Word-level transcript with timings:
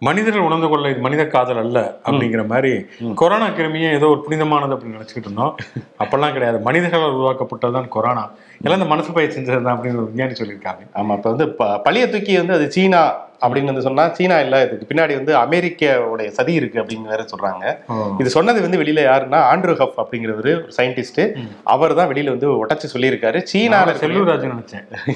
மனிதர்கள் 0.00 0.40
உணர்ந்து 0.40 0.68
கொள்ள 0.68 0.88
இது 0.88 1.00
மனித 1.00 1.26
காதல் 1.26 1.56
அல்ல 1.56 1.96
அப்படிங்கிற 2.04 2.46
மாதிரி 2.46 2.86
கொரோனா 3.14 3.46
கிருமியே 3.46 3.92
ஏதோ 3.92 4.06
ஒரு 4.06 4.20
புனிதமானது 4.20 4.74
அப்படின்னு 4.74 5.00
நினைச்சுக்கிட்டு 5.00 5.20
இருந்தோம். 5.20 5.56
அப்பெல்லாம் 5.98 6.32
கிடையாது. 6.32 6.58
மனிதர்களால் 6.58 7.14
உருவாக்கப்பட்டதுதான் 7.14 7.88
கொரோனா. 7.88 8.30
எல்லாம் 8.62 8.80
இந்த 8.80 8.94
மனசு 8.94 9.12
பயிர் 9.12 9.40
செஞ்சது 9.40 9.62
தான் 9.62 9.78
அப்படின்னு 9.78 9.96
ஒரு 9.96 10.04
விஞ்ஞானி 10.04 10.32
சொல்லியிருக்காங்க. 10.32 10.78
ஆமா 10.94 11.12
இப்ப 11.12 11.18
வந்து 11.22 11.48
ப- 11.48 11.80
பழிய 11.84 12.08
தூக்கி 12.08 12.36
வந்து 12.36 12.52
அது 12.52 12.70
சீனா 12.70 13.28
அப்படின்னு 13.40 13.64
வந்து 13.64 13.82
சொன்னா 13.82 14.08
சீனா 14.08 14.40
இல்ல 14.40 14.62
இதுக்கு 14.62 14.94
பின்னாடி 14.94 15.14
வந்து 15.14 15.36
அமெரிக்காவுடைய 15.36 16.26
சதி 16.26 16.52
இருக்கு 16.52 16.82
அப்படின்னு 16.82 17.02
வேற 17.02 17.24
சொல்றாங்க. 17.36 17.76
இது 18.20 18.30
சொன்னது 18.30 18.60
வந்து 18.60 18.82
வெளியில 18.82 18.96
யாருன்னா 18.96 19.40
ஆண்ட்ரூ 19.52 19.74
ஹப் 19.74 19.92
அப்படிங்கிறவரு 19.96 20.38
ஒரு 20.38 20.70
சயின்டிஸ்ட் 20.76 21.34
அவர் 21.64 21.94
தான் 21.94 22.08
வெளியில 22.08 22.28
வந்து 22.28 22.66
உடச்சு 22.66 22.86
சொல்லியிருக்காரு. 22.94 23.46
சீனால 23.52 23.68
நான் 23.68 23.88
செல்லூராஜ் 23.88 24.52
நினைச்சேன். 24.52 25.14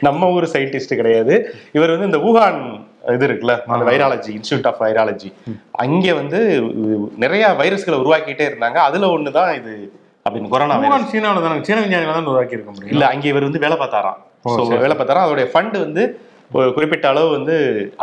நம்ம 0.00 0.30
ஊர் 0.30 0.44
சயின்டிஸ்ட் 0.44 0.96
கிடையாது. 0.96 1.54
இவர் 1.72 1.98
வந்து 1.98 2.18
இந்த 2.18 2.18
ஊகான் 2.18 2.86
இது 3.16 3.26
இருக்குல்ல 3.28 3.54
அந்த 3.74 3.84
வைராலஜி 3.90 4.30
இன்ஸ்டியூட் 4.38 4.68
ஆஃப் 4.70 4.80
வைராலஜி 4.84 5.30
அங்கே 5.84 6.12
வந்து 6.20 6.38
நிறைய 7.24 7.44
வைரஸ்களை 7.62 7.98
உருவாக்கிட்டே 8.02 8.46
இருந்தாங்க. 8.50 8.78
அதுல 8.88 9.10
ஒண்ணு 9.16 9.32
தான் 9.40 9.50
இது 9.60 9.74
அப்படின்னு 10.24 10.52
கொரோனா 10.54 10.78
வைரஸ் 10.86 11.12
சீனாவில் 11.12 11.44
தானே 11.46 11.66
சீன 11.68 11.82
விஞ்ஞானிகள் 11.84 12.18
தான் 12.18 12.32
உருவாக்கி 12.32 12.56
இருக்க 12.58 12.72
முடியும். 12.72 12.94
இல்ல 12.94 13.04
அங்க 13.12 13.26
இவர் 13.32 13.46
வந்து 13.48 13.64
வேலை 13.66 13.78
பார்த்தாராம். 13.82 14.18
ஸோ 14.56 14.62
வேலை 14.86 14.96
பார்த்தாராம். 14.96 15.26
அதோடைய 15.28 15.48
ஃபண்ட் 15.52 15.78
வந்து 15.86 16.04
குறிப்பிட்ட 16.76 17.06
அளவு 17.12 17.28
வந்து 17.36 17.54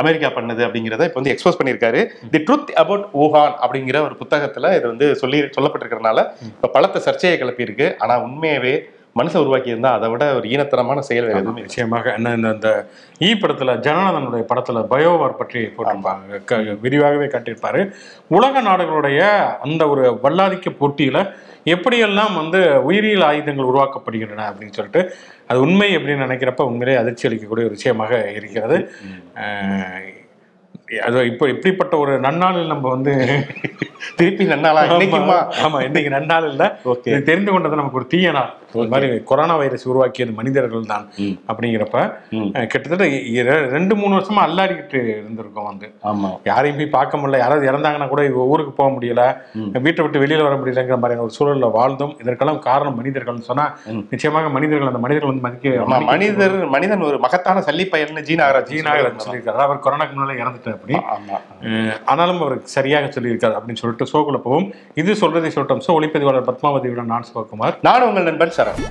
அமெரிக்கா 0.01 0.29
பண்ணது 0.35 0.61
அப்படிங்கிறத 0.65 1.05
இப்போ 1.07 1.19
வந்து 1.19 1.31
எக்ஸ்போஸ் 1.33 1.57
பண்ணியிருக்காரு. 1.59 2.01
தி 2.33 2.39
ட்ரூத் 2.47 2.73
அபவுட் 2.81 3.05
ஊஹான் 3.21 3.55
அப்படிங்கிற 3.63 3.99
ஒரு 4.07 4.15
புத்தகத்துல 4.19 4.73
இது 4.77 4.85
வந்து 4.91 5.07
சொல்லி 5.21 5.37
சொல்லப்பட்டிருக்கிறதுனால 5.55 6.25
இப்போ 6.51 6.69
பலத்த 6.75 7.01
சர்ச்சையை 7.07 7.37
கிளப்பியிருக்கு. 7.43 7.87
ஆனா 8.03 8.15
உண்மையாவே 8.25 8.75
மனுஷன் 9.19 9.43
உருவாக்கி 9.43 9.71
இருந்தா 9.73 9.91
அதை 9.93 10.07
விட 10.09 10.23
ஒரு 10.37 10.47
ஈனத்தனமான 10.53 10.99
செயல் 11.09 11.27
வேற 11.27 11.37
எதுவுமே. 11.41 11.61
நிச்சயமாக. 11.65 12.13
என்ன 12.17 12.33
இந்த 12.33 12.49
இந்த 12.55 12.69
ஈ 13.21 13.29
படத்துல 13.33 13.75
ஜனநாதனுடைய 13.85 14.43
படத்துல 14.49 14.79
பயோவார் 14.93 15.37
பற்றி 15.41 15.59
போட்டிருப்பாங்க. 15.75 16.73
விரிவாகவே 16.85 17.27
காட்டியிருப்பாரு. 17.33 17.81
உலக 18.37 18.61
நாடுகளுடைய 18.61 19.21
அந்த 19.67 19.87
ஒரு 19.93 20.03
வல்லாதிக்க 20.25 20.73
போட்டியில 20.81 21.21
எப்படியெல்லாம் 21.75 22.35
வந்து 22.41 22.59
உயிரியல் 22.89 23.25
ஆயுதங்கள் 23.29 23.69
உருவாக்கப்படுகின்றன 23.71 24.49
அப்படின்னு 24.49 24.77
சொல்லிட்டு 24.79 25.03
அது 25.47 25.57
உண்மை 25.67 25.89
அப்படின்னு 25.97 26.27
நினைக்கிறப்ப 26.27 26.67
உண்மையிலே 26.71 26.99
அதிர்ச்சி 27.03 27.27
அளிக்கக்கூடிய 27.29 27.69
ஒரு 27.69 27.77
விஷயமாக 27.79 28.21
இருக்கிறது. 28.39 28.79
அது 31.05 31.19
இப்போ 31.29 31.45
இப்படிப்பட்ட 31.53 31.93
ஒரு 32.03 32.13
நன்னாளில் 32.25 32.71
நம்ம 32.73 32.85
வந்து 32.95 33.13
திருப்பி 34.17 34.43
நன்னாளா? 34.51 34.81
இன்னைக்குமா? 34.89 35.37
ஆமா, 35.65 35.77
இன்னைக்கு 35.85 36.09
நன்னாள் 36.15 36.47
இல்ல 36.49 36.63
தெரிந்து 37.29 37.51
கொண்டது 37.51 37.79
நமக்கு 37.79 37.99
ஒரு 37.99 38.07
தீய 38.11 38.31
நாள். 38.35 38.51
இந்த 38.75 38.91
மாதிரி 38.93 39.07
கொரோனா 39.29 39.55
வைரஸ் 39.61 39.85
உருவாக்கியது 39.91 40.31
மனிதர்கள் 40.39 40.89
தான். 40.91 41.05
அப்படிங்கிறப்ப 41.51 41.99
கிட்டத்தட்ட 42.71 43.05
ரெண்டு 43.75 43.93
மூணு 44.01 44.13
வருஷமா 44.17 44.41
அல்லாடிக்கிட்டு 44.47 44.99
இருந்திருக்கோம் 45.15 45.67
வந்து. 45.69 45.87
ஆமா. 46.11 46.29
யாரையும் 46.49 46.79
போய் 46.79 46.95
பார்க்க 46.97 47.19
முடியல. 47.21 47.41
யாராவது 47.43 47.69
இறந்தாங்கன்னா 47.71 48.07
கூட 48.13 48.23
ஊருக்கு 48.53 48.73
போக 48.79 48.89
முடியல. 48.95 49.23
வீட்டை 49.85 50.01
விட்டு 50.03 50.23
வெளியில 50.25 50.45
வர 50.47 50.55
முடியலங்கிற 50.61 50.97
மாதிரியான 51.03 51.25
ஒரு 51.27 51.35
சூழல்ல 51.39 51.69
வாழ்ந்தோம். 51.79 52.13
இதற்கெல்லாம் 52.25 52.61
காரணம் 52.69 52.97
மனிதர்கள்னு 53.01 53.49
சொன்னா. 53.49 53.67
நிச்சயமாக 54.13 54.53
மனிதர்கள் 54.57 54.91
அந்த 54.93 55.03
மனிதர்கள் 55.07 55.33
வந்து 55.33 55.45
மதிக்க 55.47 55.99
மனிதர் 56.13 56.57
மனிதன் 56.77 57.07
ஒரு 57.09 57.19
மகத்தான 57.27 57.63
சல்லி 57.69 57.87
பையன் 57.95 58.23
ஜி 58.29 58.37
நாகராஜ் 58.43 58.71
ஜீனாகரன் 58.75 59.25
சொல்லியிருக்காரு. 59.27 59.65
அவர் 59.67 59.83
கொரோனாக்கு 59.87 60.15
முன்னால 60.17 60.39
இறந்துட்டார். 60.43 60.74
அப்படி. 60.75 60.95
ஆனாலும் 62.11 62.41
அவர் 62.45 62.57
சரியாக 62.75 63.09
சொல்லியிருக்காரு 63.15 63.57
அப்படின்னு 63.59 63.81
சொல்லிட்டு 63.83 64.11
ஷோக்குள்ள 64.13 64.41
போவோம் 64.47 64.67
இது 65.01 65.13
சொல்றதை 65.23 65.51
சொல்லட்டும். 65.55 65.83
ஸோ 65.87 65.97
ஒளிப்பதிவாளர் 65.99 66.49
பத்மாவதியுடன் 66.51 67.11
நான் 67.13 67.27
சிவகுமார் 67.31 67.77
நானும் 67.89 68.09
உங்கள் 68.11 68.29
நண்பன் 68.29 68.55
சரண் 68.59 68.83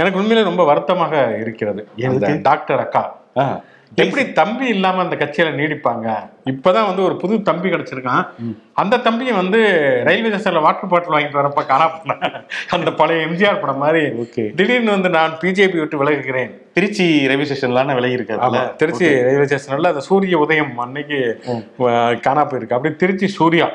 எனக்கு 0.00 0.18
உண்மையிலே 0.20 0.42
ரொம்ப 0.48 0.64
வருத்தமாக 0.68 1.14
இருக்கிறது? 1.44 1.80
டாக்டர் 2.48 2.82
அக்கா. 2.82 3.02
எப்படி 4.02 4.22
தம்பி 4.38 4.66
இல்லாம 4.74 5.00
அந்த 5.04 5.16
கட்சியில 5.20 5.50
நீடிப்பாங்க? 5.58 6.06
இப்பதான் 6.52 6.88
வந்து 6.88 7.02
ஒரு 7.06 7.14
புது 7.22 7.34
தம்பி 7.48 7.68
கிடைச்சிருக்கான். 7.72 8.24
அந்த 8.82 8.98
தம்பியை 9.06 9.32
வந்து 9.38 9.60
ரயில்வே 10.08 10.30
ஸ்டேஷன்ல 10.32 10.62
வாட்டர் 10.66 10.90
பாட்டில் 10.92 11.14
வாங்கிட்டு 11.14 11.40
வரப்ப 11.40 11.64
காணா 11.70 11.86
அந்த 12.76 12.90
பழைய 13.00 13.26
எம்ஜிஆர் 13.28 13.60
படம் 13.62 13.82
மாதிரி 13.84 14.02
திடீர்னு 14.58 14.94
வந்து 14.96 15.10
நான் 15.18 15.38
பிஜேபி 15.42 15.78
விட்டு 15.82 16.00
விலகுகிறேன். 16.02 16.52
திருச்சி 16.78 17.06
ரயில்வே 17.30 17.48
ஸ்டேஷன்லாம் 17.50 17.96
விலகி 18.00 18.18
இருக்காருல்ல 18.18 18.48
ஆமா 18.48 18.62
திருச்சி 18.82 19.06
ரயில்வே 19.28 19.48
ஸ்டேஷன்ல 19.50 19.92
அந்த 19.94 20.04
சூரிய 20.10 20.38
உதயம் 20.46 20.74
அன்னைக்கு 20.86 21.20
காணா 22.26 22.44
போயிருக்கு. 22.50 22.76
அப்படி 22.78 22.94
திருச்சி 23.04 23.28
சூர்யா. 23.38 23.68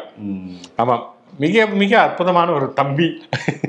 ஆமா. 0.84 0.98
மிக 1.40 1.66
மிக 1.74 1.94
அற்புதமான 2.00 2.50
ஒரு 2.52 2.68
தம்பி. 2.74 3.08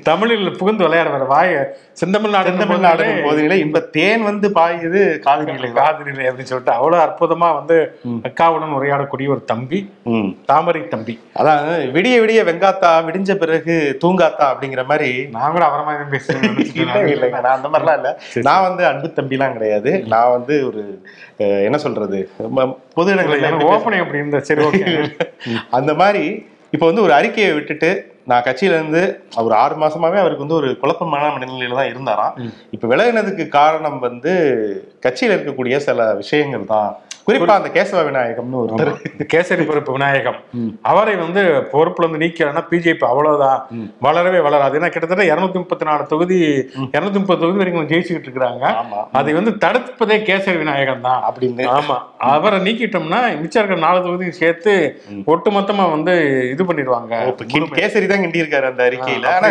தமிழில் 0.05 0.49
புகுந்து 0.59 0.83
விளையாடுற 0.85 1.27
வாய 1.31 1.53
செந்தமிழ்நாடு 2.01 2.49
செந்தமிழ்நாடு 2.49 3.05
போதிலே 3.25 3.57
இன்ப 3.63 3.81
தேன் 3.95 4.23
வந்து 4.23 4.47
பாயுது 4.57 5.03
காவிரியில 5.27 5.69
காதலிலே 5.79 6.27
அப்படின்னு 6.29 6.51
சொல்லிட்டு 6.51 6.75
அவ்வளவு 6.77 7.03
அற்புதமா 7.05 7.49
வந்து. 7.59 7.77
அக்காவுடன் 8.29 8.77
உரையாடக்கூடிய 8.79 9.29
ஒரு 9.35 9.43
தம்பி. 9.53 9.81
தாமரை 10.47 10.83
தம்பி. 10.89 11.15
அதான் 11.39 11.63
விடிய 11.97 12.15
விடிய 12.23 12.43
வெங்காத்தா 12.51 12.93
விடிஞ்ச 13.09 13.33
பிறகு 13.43 13.75
தூங்காத்தா 14.05 14.47
அப்படிங்கிற 14.53 14.85
மாதிரி 14.87 15.11
நான் 15.35 15.55
கூட 15.57 15.65
அவரமா 15.71 15.95
தான் 15.95 16.15
பேசுறேன் 16.15 16.45
இல்ல 16.83 16.97
இல்லைங்க. 17.15 17.41
நான் 17.47 17.59
அந்த 17.59 17.71
மாதிரிலாம் 17.73 17.99
இல்ல. 18.01 18.11
நான் 18.49 18.67
வந்து 18.69 18.83
அன்பு 18.91 19.11
தம்பிலாம் 19.19 19.57
கிடையாது. 19.57 19.93
நான் 20.15 20.35
வந்து 20.37 20.57
ஒரு 20.69 20.83
என்ன 21.67 21.77
சொல்றது? 21.85 22.19
பொது 22.97 23.09
இடங்கள்ல 23.15 23.49
ஓப்பனிங் 23.71 24.03
அப்படி 24.03 24.21
இருந்த 24.21 24.41
சரி 24.49 24.65
ஓகே. 24.67 24.85
அந்த 25.79 25.93
மாதிரி 25.95 26.25
இப்போ 26.75 26.85
வந்து 26.87 27.03
ஒரு 27.03 27.13
அறிக்கையை 27.13 27.51
விட்டுட்டு 27.53 27.91
நான் 28.27 28.45
கட்சியில 28.47 28.77
இருந்து 28.79 29.01
ஒரு 29.43 29.55
ஆறு 29.55 29.75
மாசமாவே 29.75 30.19
அவருக்கு 30.21 30.45
வந்து 30.45 30.59
ஒரு 30.61 30.69
குழப்பமான 30.83 31.25
மனநிலையில 31.35 31.79
தான் 31.81 31.91
இருந்தாராம். 31.93 32.35
இப்ப 32.71 32.89
விலகினதுக்கு 32.89 33.45
காரணம் 33.59 33.99
வந்து 34.01 34.33
கட்சியில 35.07 35.35
இருக்கக்கூடிய 35.37 35.77
சில 35.87 36.07
விஷயங்கள் 36.15 36.65
தான் 36.67 36.89
குறிப்பா 37.27 37.55
அந்த 37.55 37.69
கேசவ 37.75 38.01
விநாயகம்னு 38.05 38.59
ஒருத்தர் 38.61 38.91
கேசரி 39.25 39.63
பருப்பு 39.63 39.93
விநாயகம். 39.93 40.39
அவரை 40.83 41.15
வந்து 41.17 41.43
பொறுப்புல 41.73 42.03
இருந்து 42.03 42.21
நீக்கிறனா 42.23 42.63
பிஜேபி 42.71 43.05
அவ்வளவுதான். 43.09 43.61
வளரவே 44.03 44.41
வளராது. 44.43 44.79
ஏன்னா 44.79 44.89
கிட்டத்தட்ட 44.89 45.25
இருநூத்தி 45.25 45.55
முப்பத்தி 45.55 45.85
நாலு 45.85 46.07
தொகுதி 46.07 46.39
இருநூத்தி 46.95 47.19
முப்பது 47.19 47.41
தொகுதி 47.41 47.59
வரைக்கும் 47.59 47.89
ஜெயிச்சுக்கிட்டு 47.93 48.29
இருக்கிறாங்க. 48.29 48.65
ஆமா. 48.81 48.99
அதை 49.13 49.33
வந்து 49.33 49.53
தடுப்பதே 49.65 50.19
கேசரி 50.29 50.57
விநாயகம் 50.57 51.01
தான் 51.01 51.23
அப்படின்னு. 51.29 51.65
ஆமா. 51.77 51.97
அவரை 52.33 52.59
நீக்கிட்டோம்னா 52.61 53.21
மிச்சம் 53.41 53.63
இருக்கிற 53.63 53.81
நாலு 53.87 54.05
தொகுதியும் 54.05 54.39
சேர்த்து 54.41 54.75
ஒட்டுமொத்தமா 55.27 55.87
வந்து 55.91 56.15
இது 56.51 56.63
பண்ணிடுவாங்க. 56.65 57.15
கேசரி 57.79 58.07
தான் 58.07 58.23
கிண்டி 58.23 58.43
இருக்காரு 58.43 58.71
அந்த 58.73 58.85
அறிக்கையில. 58.89 59.27
ஆனா. 59.35 59.51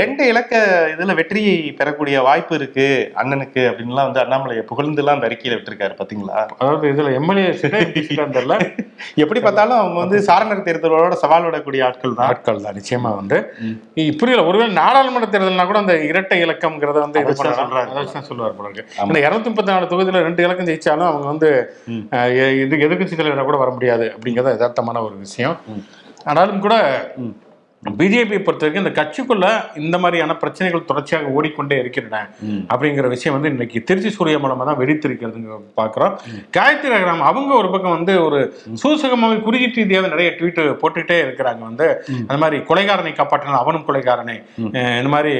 ரெண்டு 0.00 0.22
இலக்க 0.26 0.52
இதுல 0.94 1.14
வெற்றி 1.14 1.44
பெறக்கூடிய 1.78 2.18
வாய்ப்பு 2.22 2.54
இருக்கு 2.54 2.88
அண்ணனுக்கு 3.16 3.62
அப்படின்லாம் 3.70 4.08
வந்து 4.08 4.24
அண்ணாமலையை 4.24 4.64
புகழ்ந்துலாம் 4.72 5.16
அந்த 5.16 5.30
அறிக்கையில 5.30 5.56
விட்டுருக்காரு 5.56 5.96
பாத்தீங்களா? 6.02 6.38
அதாவது 6.58 6.86
இதுல 6.92 7.08
எம்எல்ஏ 7.18 7.44
தெரியல 7.64 8.56
எப்படி 9.22 9.40
பார்த்தாலும் 9.44 9.78
அவங்க 9.80 9.98
வந்து 10.04 10.18
சாரணர் 10.28 10.64
தேர்தலோட 10.68 11.16
சவால் 11.22 11.46
விடக்கூடிய 11.46 11.86
ஆட்கள் 11.88 12.16
தான். 12.18 12.30
ஆட்கள் 12.32 12.64
தான் 12.66 12.76
நிச்சயமா 12.78 13.10
வந்து. 13.20 13.38
புரியல 14.20 14.44
ஒருவேளை 14.50 14.70
நாடாளுமன்ற 14.80 15.28
தேர்தல்னா 15.34 15.66
கூட 15.70 15.80
அந்த 15.84 15.96
இரட்டை 16.10 16.38
இலக்கம்ங்கிறத 16.46 16.98
வந்து 17.06 17.22
இது 17.24 17.36
பண்ணலாம். 17.40 18.28
சொல்லுவார் 18.30 18.58
போல 18.58 18.68
இருக்கு. 18.70 18.88
இருநூத்தி 19.24 19.50
முப்பத்தி 19.52 19.72
நாலு 19.74 19.90
தொகுதியில 19.92 20.24
ரெண்டு 20.28 20.44
இலக்கம் 20.46 20.68
ஜெயிச்சாலும் 20.70 21.10
அவங்க 21.10 21.26
வந்து 21.32 21.50
இது 22.64 22.82
எதிர்கட்சி 22.88 23.14
தலைவராக 23.22 23.46
கூட 23.50 23.58
வர 23.64 23.72
முடியாது 23.78 24.06
அப்படிங்கிறது 24.16 24.54
யதார்த்தமான 24.56 25.04
ஒரு 25.08 25.16
விஷயம். 25.26 25.56
ஆனாலும் 26.30 26.64
கூட. 26.66 26.76
பிஜேபி 27.82 28.36
பொறுத்த 28.46 28.62
வரைக்கும் 28.64 28.82
இந்த 28.82 28.92
கட்சிக்குள்ள 28.98 29.46
இந்த 29.84 29.96
மாதிரியான 30.02 30.32
பிரச்சனைகள் 30.42 30.84
தொடர்ச்சியாக 30.90 31.30
ஓடிக்கொண்டே 31.36 31.76
இருக்கின்றன. 31.82 32.18
அப்படிங்கிற 32.72 33.06
விஷயம் 33.14 33.34
வந்து 33.36 33.50
இன்னைக்கு 33.52 33.78
திருச்சி 33.88 34.10
சூரிய 34.16 34.36
மூலமா 34.42 34.64
தான் 34.68 34.78
வெடித்திருக்கிறதுங்க 34.80 35.56
பாக்குறோம் 35.80 36.12
காயத்ரி 36.56 36.90
ரகராம் 36.92 37.24
அவங்க 37.30 37.52
ஒரு 37.60 37.68
பக்கம் 37.72 37.94
வந்து 37.96 38.14
ஒரு 38.26 38.38
சூசகமாக 38.82 39.40
குறியீட்டு 39.46 39.80
ரீதியாக 39.80 40.10
நிறைய 40.14 40.28
ட்வீட் 40.38 40.60
போட்டுக்கிட்டே 40.82 41.18
இருக்கிறாங்க 41.24 41.62
வந்து. 41.70 41.88
அந்த 42.28 42.38
மாதிரி 42.42 42.60
கொலைகாரனை 42.70 43.12
காப்பாற்றினால் 43.20 43.62
அவனும் 43.62 43.86
கொலைகாரனை. 43.88 44.36
இந்த 45.00 45.10
மாதிரி 45.16 45.32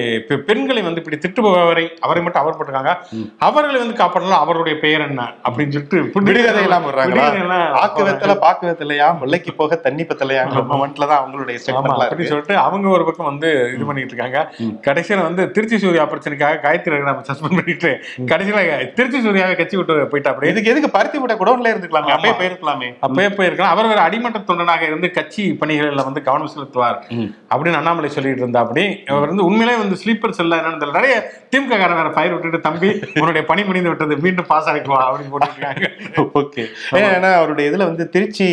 பெண்களை 0.51 0.83
வந்து 0.89 1.03
இப்படி 1.05 1.21
திட்டுபவரை 1.27 1.87
அவரை 2.07 2.23
மட்டும் 2.25 2.43
அவர் 2.43 2.59
போட்டிருக்காங்க. 2.59 2.95
அவர்களை 3.51 3.79
வந்து 3.85 3.99
காப்பாற்றினால் 4.03 4.43
அவருடைய 4.47 4.77
பெயர் 4.85 5.07
என்ன 5.09 5.29
அப்படின்னு 5.47 5.77
சொல்லிட்டு 5.77 6.27
விடுகதை 6.31 6.65
எல்லாம் 6.67 6.91
ஆக்கு 7.85 8.09
வெத்தல 8.11 8.37
பாக்கு 8.47 8.67
வெத்தலையா 8.71 9.09
முல்லைக்கு 9.23 9.55
போக 9.63 9.81
தண்ணி 9.89 10.07
மொமெண்ட்ல 10.75 11.11
தான் 11.11 11.21
அவங்களுடைய 11.23 11.59
சொல்லிட்டு 12.33 12.57
அவங்க 12.67 12.95
ஒரு 12.97 13.07
பக்கம் 13.09 13.31
வந்து 13.31 13.51
இது 13.75 13.85
பண்ணிட்டு 13.91 14.15
இருக்காங்க 14.15 14.41
கடைசியில 14.89 15.21
வந்து 15.29 15.45
திருச்சி 15.57 15.79
சூர்யா 15.85 16.07
பிரச்சனைக்காக 16.13 16.61
காயத்ரி 16.67 16.95
ரகராம் 16.97 17.27
சஸ்பெண்ட் 17.31 17.59
பண்ணிட்டு 17.61 17.93
கடைசியில 18.33 18.61
திருச்சி 18.99 19.19
சூர்யாவை 19.27 19.55
கட்சி 19.61 19.77
விட்டு 19.79 19.95
போயிட்டா 20.13 20.31
அப்படி 20.33 20.51
இதுக்கு 20.53 20.73
எதுக்கு 20.73 20.91
பருத்தி 20.97 21.19
விட்ட 21.23 21.35
குடோன்ல 21.41 21.71
இருந்துக்கலாமே 21.73 22.13
அப்பயே 22.17 22.35
போயிருக்கலாமே. 22.41 22.89
அப்பயே 23.07 23.29
போயிருக்கலாம். 23.39 23.73
அவர் 23.75 23.89
வேற 23.91 24.01
அடிமட்ட 24.09 24.39
தொண்டனாக 24.49 24.83
இருந்து 24.91 25.09
கட்சி 25.19 25.45
பணிகளில் 25.61 26.05
வந்து 26.09 26.21
கவனம் 26.29 26.53
செலுத்துவார். 26.55 26.99
அப்படின்னு 27.53 27.79
அண்ணாமலை 27.81 28.11
சொல்லிட்டு 28.17 28.43
இருந்தா 28.45 28.63
அப்படி 28.65 28.85
அவர் 29.15 29.31
வந்து 29.33 29.47
உண்மையிலே 29.49 29.75
வந்து 29.83 29.99
ஸ்லீப்பர் 30.03 30.37
செல்ல 30.39 30.59
என்னன்னு 30.61 30.81
தெரியல. 30.83 30.99
நிறைய 31.01 31.17
திமுக 31.55 31.79
காரன் 31.83 32.01
வேற 32.01 32.11
ஃபயர் 32.17 32.35
விட்டுட்டு 32.35 32.61
தம்பி 32.69 32.91
உன்னுடைய 33.21 33.43
பணி 33.51 33.65
முடிந்து 33.69 33.93
விட்டது 33.93 34.17
மீண்டும் 34.27 34.49
பாஸ் 34.53 34.69
ஆகிக்குவா 34.73 35.01
அப்படின்னு 35.09 35.33
போட்டுருக்காங்க 35.35 35.89
ஓகே. 36.43 36.65
ஏன்னா 37.01 37.33
அவருடைய 37.41 37.65
இதுல 37.71 37.87
வந்து 37.91 38.07
திருச்சி 38.17 38.49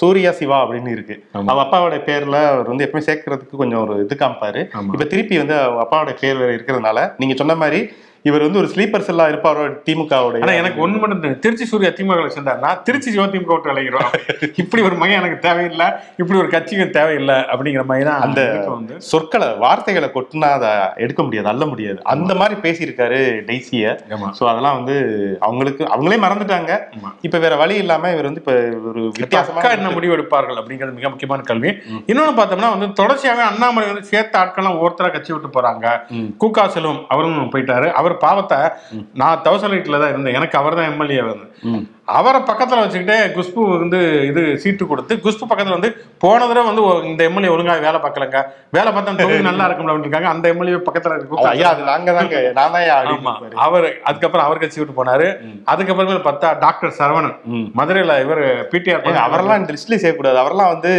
சூர்யா 0.00 0.32
சிவா 0.40 0.58
அப்படின்னு 0.64 0.94
இருக்கு. 0.96 1.16
அவ 1.50 1.58
அப்பாவோட 1.64 1.96
பேர்ல 2.08 2.38
அவர் 2.52 2.69
அவர் 2.70 2.74
வந்து 2.74 2.86
எப்பவுமே 2.86 3.06
சேர்க்கறதுக்கு 3.08 3.62
கொஞ்சம் 3.62 3.80
ஒரு 3.80 3.94
இது 4.04 4.16
காமிப்பாரு. 4.20 4.60
இப்ப 4.92 5.06
திருப்பி 5.14 5.36
வந்து 5.42 5.56
அப்பாவோட 5.84 6.12
பேர் 6.20 6.40
வேற 6.42 6.52
இருக்கிறதுனால 6.56 6.98
நீங்க 7.16 7.34
சொன்ன 7.34 7.54
மாதிரி 7.54 7.80
இவர் 8.28 8.44
வந்து 8.44 8.58
ஒரு 8.60 8.68
ஸ்லீப்பர் 8.72 9.04
செல்லா 9.06 9.24
இருப்பாரோ 9.30 9.62
திமுகவோட 9.86 10.40
ஆனா 10.44 10.54
எனக்கு 10.60 10.80
ஒண்ணு 10.84 10.96
மட்டும். 11.02 11.36
திருச்சி 11.44 11.64
சூர்யா 11.70 11.90
திமுக 11.98 12.32
சேர்ந்தாருன்னா 12.34 12.70
திருச்சி 12.86 13.08
சிவா 13.14 13.26
திமுக 13.34 13.52
விட்டு 13.54 13.70
விளைகிறோம் 13.72 14.10
இப்படி 14.62 14.82
ஒரு 14.88 14.96
மையம் 15.02 15.20
எனக்கு 15.22 15.38
தேவையில்லை. 15.46 15.86
இப்படி 16.20 16.36
ஒரு 16.42 16.50
கட்சிக்கும் 16.54 16.92
தேவையில்லை 16.98 17.36
அப்படிங்கிற 17.52 17.84
மாதிரி 17.90 18.06
தான் 18.08 18.24
அந்த 18.26 18.40
சொற்களை 19.10 19.48
வார்த்தைகளை 19.64 20.08
கொட்டினா 20.16 20.50
அதை 20.58 20.72
எடுக்க 21.04 21.20
முடியாது 21.28 21.48
அள்ள 21.52 21.64
முடியாது. 21.72 21.98
அந்த 22.14 22.34
மாதிரி 22.40 22.56
பேசியிருக்காரு 22.66 23.20
டெய்ஸிய 23.48 23.94
ஆமா. 24.16 24.28
சோ 24.38 24.42
அதெல்லாம் 24.52 24.76
வந்து 24.80 24.96
அவங்களுக்கு 25.48 25.82
அவங்களே 25.94 26.18
மறந்துட்டாங்க. 26.26 26.70
இப்ப 27.28 27.40
வேற 27.46 27.54
வழி 27.62 27.76
இல்லாம 27.84 28.12
இவர் 28.16 28.28
வந்து 28.30 28.42
இப்ப 28.44 28.54
ஒரு 28.90 29.00
இப்ப 29.08 29.22
வித்தியாசமா 29.24 29.58
அக்கா 29.62 29.72
என்ன 29.78 29.94
முடிவு 29.96 30.16
எடுப்பார்கள் 30.18 30.60
அப்படிங்கிறது 30.62 30.98
மிக 30.98 31.08
முக்கியமான 31.14 31.46
கேள்வி 31.50 31.72
இன்னொன்னு 32.10 32.36
பார்த்தோம்னா 32.40 32.72
வந்து 32.76 32.88
தொடர்ச்சியாவே 33.00 33.44
அண்ணாமலை 33.50 33.88
வந்து 33.92 34.06
சேர்த்த 34.12 34.42
ஆட்கள்லாம் 34.42 34.80
ஒருத்தரா 34.84 35.10
கட்சி 35.16 35.32
விட்டு 35.34 35.50
போறாங்க. 35.56 35.86
கூக்கா 36.42 36.66
செல்வம் 36.76 37.02
அவரும் 37.14 37.52
போயிட்டாரு. 37.54 37.88
அவர் 38.00 38.09
பாவத்தை 38.24 38.58
நான் 39.20 39.42
தௌசண்ட் 39.46 39.76
எயிட்ல 39.76 40.00
தான் 40.02 40.12
இருந்தேன். 40.12 40.36
எனக்கு 40.38 40.58
அவர் 40.60 40.78
தான் 40.78 40.90
எம்எல்ஏ 40.92 41.24
வந்து. 41.30 41.46
அவரை 42.18 42.38
பக்கத்துல 42.48 42.82
வச்சுக்கிட்டே 42.82 43.16
குஷ்பு 43.34 43.60
வந்து 43.82 43.98
இது 44.28 44.42
சீட்டு 44.62 44.84
கொடுத்து 44.92 45.14
குஷ்பு 45.24 45.44
பக்கத்துல 45.50 45.76
வந்து 45.76 45.90
போன 46.24 46.46
தடவை 46.50 46.64
வந்து 46.70 46.84
இந்த 47.10 47.22
எம்எல்ஏ 47.28 47.50
ஒழுங்கா 47.54 47.76
வேலை 47.86 47.98
பார்க்கலங்க. 48.04 48.40
வேலை 48.76 48.90
பார்த்தா 48.94 49.16
தொகுதி 49.20 49.48
நல்லா 49.48 49.66
இருக்கும் 49.68 49.90
அப்படின்னு 49.90 50.08
இருக்காங்க 50.08 50.30
அந்த 50.34 50.48
எம்எல்ஏ 50.52 50.80
பக்கத்துல 50.88 51.16
இருக்கு 51.18 51.38
அது 51.42 51.52
ஐயா 51.54 51.68
அது 51.74 51.84
நாங்க 51.90 52.14
தாங்க. 52.18 52.40
நான் 52.58 52.74
தான் 52.76 53.60
அவர் 53.66 53.88
அதுக்கப்புறம் 54.10 54.46
அவர் 54.46 54.62
கட்சி 54.62 54.80
விட்டு 54.80 54.98
போனாரு. 55.00 55.28
அதுக்கப்புறமே 55.74 56.18
பார்த்தா 56.28 56.50
டாக்டர் 56.64 56.98
சரவணன். 57.00 57.36
மதுரையில 57.80 58.16
இவர் 58.26 58.44
பிடிஆர் 58.74 59.22
அவரெல்லாம் 59.26 59.60
இந்த 59.62 59.72
லிஸ்ட்லயே 59.76 60.02
சேர்க்கக்கூடாது 60.04 60.42
அவரெல்லாம் 60.44 60.74
வந்து 60.74 60.92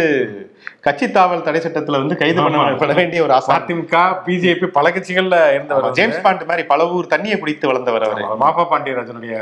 கட்சி 0.86 1.06
தாவல் 1.16 1.44
தடை 1.46 1.58
சட்டத்துல 1.64 1.98
வந்து 2.02 2.14
கைது 2.20 2.38
பண்ணப்பட 2.44 2.94
வேண்டிய 2.98 3.18
ஒரு 3.24 3.34
அதிமுக 3.56 3.96
பிஜேபி 4.24 4.66
பல 4.76 4.86
கட்சிகள்ல 4.94 5.36
இருந்தவர். 5.54 5.92
ஜேம்ஸ் 5.98 6.22
பாண்ட் 6.24 6.42
மாதிரி 6.48 6.62
பல 6.70 6.86
ஊர் 6.94 7.10
தண்ணியை 7.12 7.36
குடித்து 7.42 7.68
வளர்ந்தவர் 7.70 8.04
அவரு. 8.06 8.24
மாபா 8.40 8.62
பாண்டியராஜனுடைய 8.72 9.34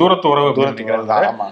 தூரத்து 0.00 0.28
உறவு 0.32 0.50
தூரத்துக்கு 0.58 0.92
தூரத்துக்கு 0.94 1.30
ஆமா. 1.30 1.46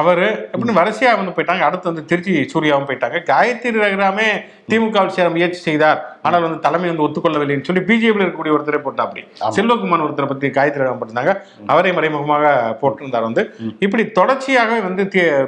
அவரு 0.00 0.28
அப்படின்னு 0.50 0.78
வரிசையா 0.80 1.14
வந்து 1.20 1.34
போயிட்டாங்க. 1.38 1.64
அடுத்து 1.68 1.90
வந்து 1.90 2.04
திருச்சி 2.12 2.34
சூர்யாவும் 2.52 2.88
போயிட்டாங்க. 2.90 3.20
காயத்ரி 3.32 3.82
ரகுராமே 3.84 4.28
திமுகவில் 4.70 5.16
சேர 5.16 5.26
முயற்சி 5.34 5.60
செய்தார். 5.66 5.98
ஆனால் 6.26 6.44
வந்து 6.46 6.60
தலைமை 6.68 6.86
வந்து 6.92 7.04
ஒத்துக்கொள்ளவில்லைன்னு 7.06 7.66
சொல்லி 7.70 7.82
பிஜேபியில் 7.90 8.24
இருக்கக்கூடிய 8.24 8.54
ஒருத்தரை 8.58 8.80
போட்டா 8.86 9.02
அப்படி. 9.06 9.24
செல்வகுமார் 9.56 10.06
ஒருத்தரை 10.06 10.28
பத்தி 10.30 10.46
காயத்ரி 10.60 10.82
ரகுராம் 10.82 11.02
போட்டிருந்தாங்க. 11.02 11.34
அவரை 11.72 11.92
மறைமுகமாக 11.98 12.54
போட்டிருந்தார் 12.80 13.28
வந்து. 13.28 13.44
இப்படி 13.86 14.06
தொடர்ச்சியாக 14.20 14.80
வந்து 14.88 15.04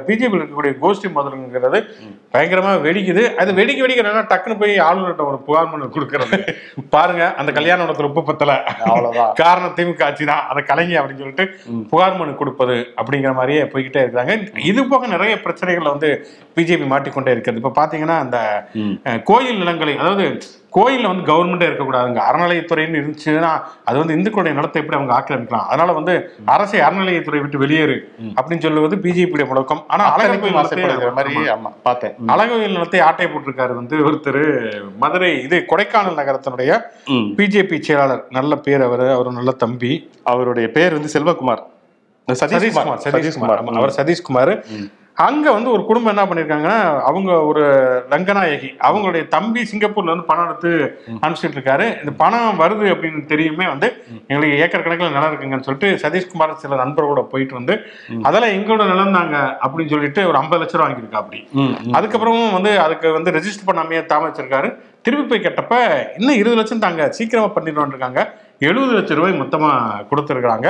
பிஜேபியில் 0.09 0.39
இருக்கக்கூடிய 0.41 0.75
கோஷ்டி 0.83 1.09
முதலுங்கிறது 1.17 1.81
பயங்கரமா 2.35 2.73
வெடிக்குது. 2.87 3.25
அது 3.41 3.51
வெடிக்க 3.59 3.79
வெடிக்க 3.81 4.03
என்னன்னா 4.03 4.23
டக்குன்னு 4.31 4.59
போய் 4.61 4.73
ஆளுநர்கிட்ட 4.87 5.25
ஒரு 5.31 5.39
புகார் 5.45 5.69
மனு 5.71 5.89
கொடுக்கறது. 5.95 6.37
பாருங்க 6.89 7.23
அந்த 7.39 7.51
கல்யாணம் 7.51 7.83
நடத்துற 7.83 8.09
உப்பு 8.09 8.23
பத்தல. 8.23 8.53
அவ்வளவுதான். 8.87 9.33
காரணம் 9.41 9.75
திமுக 9.77 10.07
ஆட்சி 10.07 10.25
தான் 10.25 10.43
அதை 10.51 10.63
கலைங்க 10.69 10.99
அப்படின்னு 10.99 11.23
சொல்லிட்டு 11.23 11.45
புகார் 11.91 12.19
மனு 12.19 12.39
கொடுப்பது 12.41 12.77
அப்படிங்கிற 12.99 13.33
மாதிரியே 13.33 13.63
போய்கிட்டே 13.73 14.03
இருக்காங்க 14.05 14.35
இது 14.71 14.83
போக 14.87 15.07
நிறைய 15.07 15.35
பிரச்சனைகளை 15.45 15.89
வந்து 15.91 16.11
பிஜேபி 16.57 16.87
மாட்டிக்கொண்டே 16.93 17.33
இருக்கிறது 17.35 17.61
இப்ப 17.63 17.75
பாத்தீங்கன்னா 17.81 18.17
அந்த 18.19 18.37
கோயில் 19.23 19.61
நிலங்களை 19.61 19.95
அதாவது 19.99 20.25
கோயில்ல 20.75 21.07
வந்து 21.07 21.33
கவர்மெண்டே 21.33 21.69
இருக்கக்கூடாதுங்க. 21.69 22.21
அறநிலையத்துறைன்னு 22.31 22.99
இருந்துச்சுன்னா 22.99 23.61
அது 23.85 24.05
வந்து 24.05 24.15
இந்துக்களுடைய 24.15 24.53
நிலத்தை 24.53 24.81
எப்படி 24.81 25.03
அவங்க 25.03 25.13
ஆக்கிரமிக்கலாம்? 25.19 25.65
அதனால 25.65 25.91
வந்து 25.91 26.33
அரசை 26.45 26.79
அறநிலையத்துறை 26.79 27.39
விட்டு 27.39 27.59
வெளியேறு 27.59 27.99
அப்படின்னு 28.41 28.59
சொல்லுவது 28.59 28.95
பிஜேபியுடைய 28.95 29.47
முழக்கம். 29.47 29.83
ஆனா 29.87 30.05
அழகர் 30.05 30.19
அத்தனைக்கும் 30.19 30.53
கோயில் 30.53 30.67
ஆசைப்படுகிற 30.67 31.13
மாதிரி 31.13 31.35
நிலத்தை- 31.35 31.53
ஆமா 31.53 31.73
பார்த்தேன். 31.83 32.13
அழகோயில் 32.27 32.71
நிலத்தை 32.71 32.99
ஆட்டை 32.99 33.25
போட்டிருக்காரு 33.25 33.75
வந்து 33.75 33.97
ஒருத்தர் 33.97 34.73
மதுரை 34.97 35.41
இது 35.41 35.65
கொடைக்கானல் 35.69 36.15
நகரத்தினுடைய. 36.15 36.81
பிஜேபி 37.11 37.79
செயலாளர். 37.79 38.25
நல்ல 38.29 38.55
பேர் 38.55 38.81
அவர் 38.81 39.09
அவர் 39.09 39.31
நல்ல 39.31 39.51
தம்பி. 39.51 40.09
அவருடைய 40.23 40.69
பேர் 40.69 40.93
வந்து 40.93 41.19
செல்வகுமார். 41.19 41.63
சதீஷ்குமார் 42.49 42.97
சதீஷ்குமார். 43.03 43.65
அவர் 43.75 43.89
சதீஷ்குமார். 43.89 44.63
அங்க 45.25 45.45
வந்து 45.55 45.69
ஒரு 45.75 45.83
குடும்பம் 45.87 46.11
என்ன 46.11 46.23
பண்ணிருக்காங்கன்னா 46.27 46.77
அவங்க 47.07 47.31
ஒரு 47.49 47.63
ரங்கநாயகி. 48.13 48.69
அவங்களுடைய 48.87 49.23
தம்பி 49.33 49.61
சிங்கப்பூர்ல 49.71 50.11
இருந்து 50.11 50.27
பணம் 50.29 50.47
எடுத்து 50.47 50.71
அனுப்பிச்சிட்டு 51.23 51.57
இருக்காரு. 51.57 51.85
இந்த 52.01 52.11
பணம் 52.21 52.59
வருது 52.61 52.85
அப்படின்னு 52.93 53.21
தெரியுமே 53.31 53.65
வந்து 53.73 53.87
எங்களுக்கு 54.29 54.59
ஏக்கர் 54.65 54.85
கணக்கில் 54.85 55.15
நிலம் 55.15 55.29
இருக்குங்கன்னு 55.31 55.67
சொல்லிட்டு 55.67 55.89
சதீஷ்குமார் 56.03 56.55
சில 56.63 56.77
நண்பர்களோட 56.83 57.23
போயிட்டு 57.33 57.59
வந்து 57.59 57.75
அதெல்லாம் 58.27 58.55
எங்களோட 58.57 58.85
நிலம் 58.91 59.17
தாங்க 59.19 59.35
அப்படின்னு 59.63 59.93
சொல்லிட்டு 59.95 60.23
ஒரு 60.29 60.39
ஐம்பது 60.41 60.61
லட்சம் 60.61 60.79
ரூபா 60.79 60.87
வாங்கியிருக்கா 60.87 61.21
அப்படி. 61.23 61.39
அதுக்கப்புறமும் 61.97 62.55
வந்து 62.57 62.73
அதுக்கு 62.85 63.09
வந்து 63.17 63.33
ரெஜிஸ்டர் 63.37 63.69
பண்ணாமையே 63.69 64.03
தாம 64.11 64.27
வச்சிருக்காரு 64.29 64.69
திருப்பி 65.05 65.25
போய் 65.25 65.45
கேட்டப்ப 65.45 65.75
இன்னும் 66.19 66.39
இருபது 66.39 66.59
லட்சம் 66.59 66.85
தாங்க 66.85 67.03
சீக்கிரமா 67.17 67.49
பண்ணிடுவோம் 67.57 67.93
இருக்காங்க. 67.93 68.21
எழுபது 68.61 68.93
லட்சம் 68.95 69.17
ரூபாய் 69.17 69.39
மொத்தமா 69.41 69.69
கொடுத்திருக்காங்க. 70.09 70.67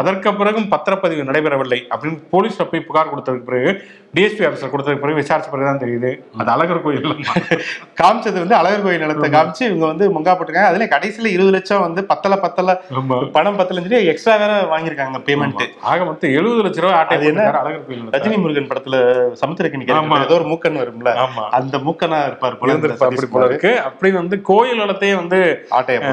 அதற்கு 0.00 0.30
பிறகும் 0.40 0.66
பத்திரப்பதிவு 0.72 1.28
நடைபெறவில்லை 1.28 1.78
அப்படின்னு 1.92 2.18
போலீஸ்ல 2.32 2.64
போய் 2.70 2.86
புகார் 2.88 3.10
கொடுத்ததுக்கு 3.12 3.48
பிறகு 3.48 3.70
டிஎஸ்பி 4.16 4.44
ஆஃபீஸர் 4.46 4.72
கொடுத்ததுக்கு 4.72 5.02
பிறகு 5.04 5.18
விசாரிச்ச 5.20 5.48
பிறகு 5.52 5.68
தான் 5.68 5.80
தெரியுது 5.82 6.10
அது 6.40 6.50
அழகர் 6.54 6.82
கோயில் 6.84 7.06
காமிச்சது 8.00 8.36
வந்து 8.42 8.56
அழகர் 8.58 8.84
கோயில் 8.86 9.04
நிலத்தை 9.04 9.28
காமிச்சு 9.36 9.62
இவங்க 9.68 9.86
வந்து 9.92 10.06
முங்கா 10.16 10.34
போட்டிருக்காங்க 10.34 10.70
அதுல 10.72 10.88
கடைசியில 10.94 11.30
இருபது 11.36 11.54
லட்சம் 11.56 11.84
வந்து 11.86 12.02
பத்தல 12.12 12.36
பத்தல. 12.44 12.74
பணம் 13.36 13.58
பத்தலன்னு 13.60 13.86
சொல்லி 13.88 14.10
எக்ஸ்ட்ரா 14.12 14.34
வேற 14.42 14.52
வாங்கியிருக்காங்க 14.72 15.20
பேமெண்ட் 15.28 15.64
ஆக 15.92 16.00
மொத்தம் 16.10 16.34
எழுபது 16.38 16.64
லட்சம் 16.66 16.84
ரூபாய் 16.86 16.98
ஆட்டை 17.00 17.18
என்ன? 17.32 17.46
அழகர் 17.62 17.86
கோயில். 17.88 18.04
ரஜினி 18.16 18.38
முருகன் 18.44 18.70
படத்துல 18.72 18.96
சமுத்திரக்கணி 19.42 19.88
ஏதோ 20.26 20.36
ஒரு 20.40 20.48
மூக்கன் 20.52 20.80
வரும்ல 20.82 21.12
அந்த 21.60 21.76
மூக்கனா 21.88 22.20
இருப்பார் 22.30 22.58
போல. 22.60 22.76
இருக்கு 23.50 23.72
அப்படி 23.88 24.12
வந்து 24.20 24.38
கோயில் 24.50 24.82
நிலத்தையே 24.84 25.16
வந்து. 25.22 25.40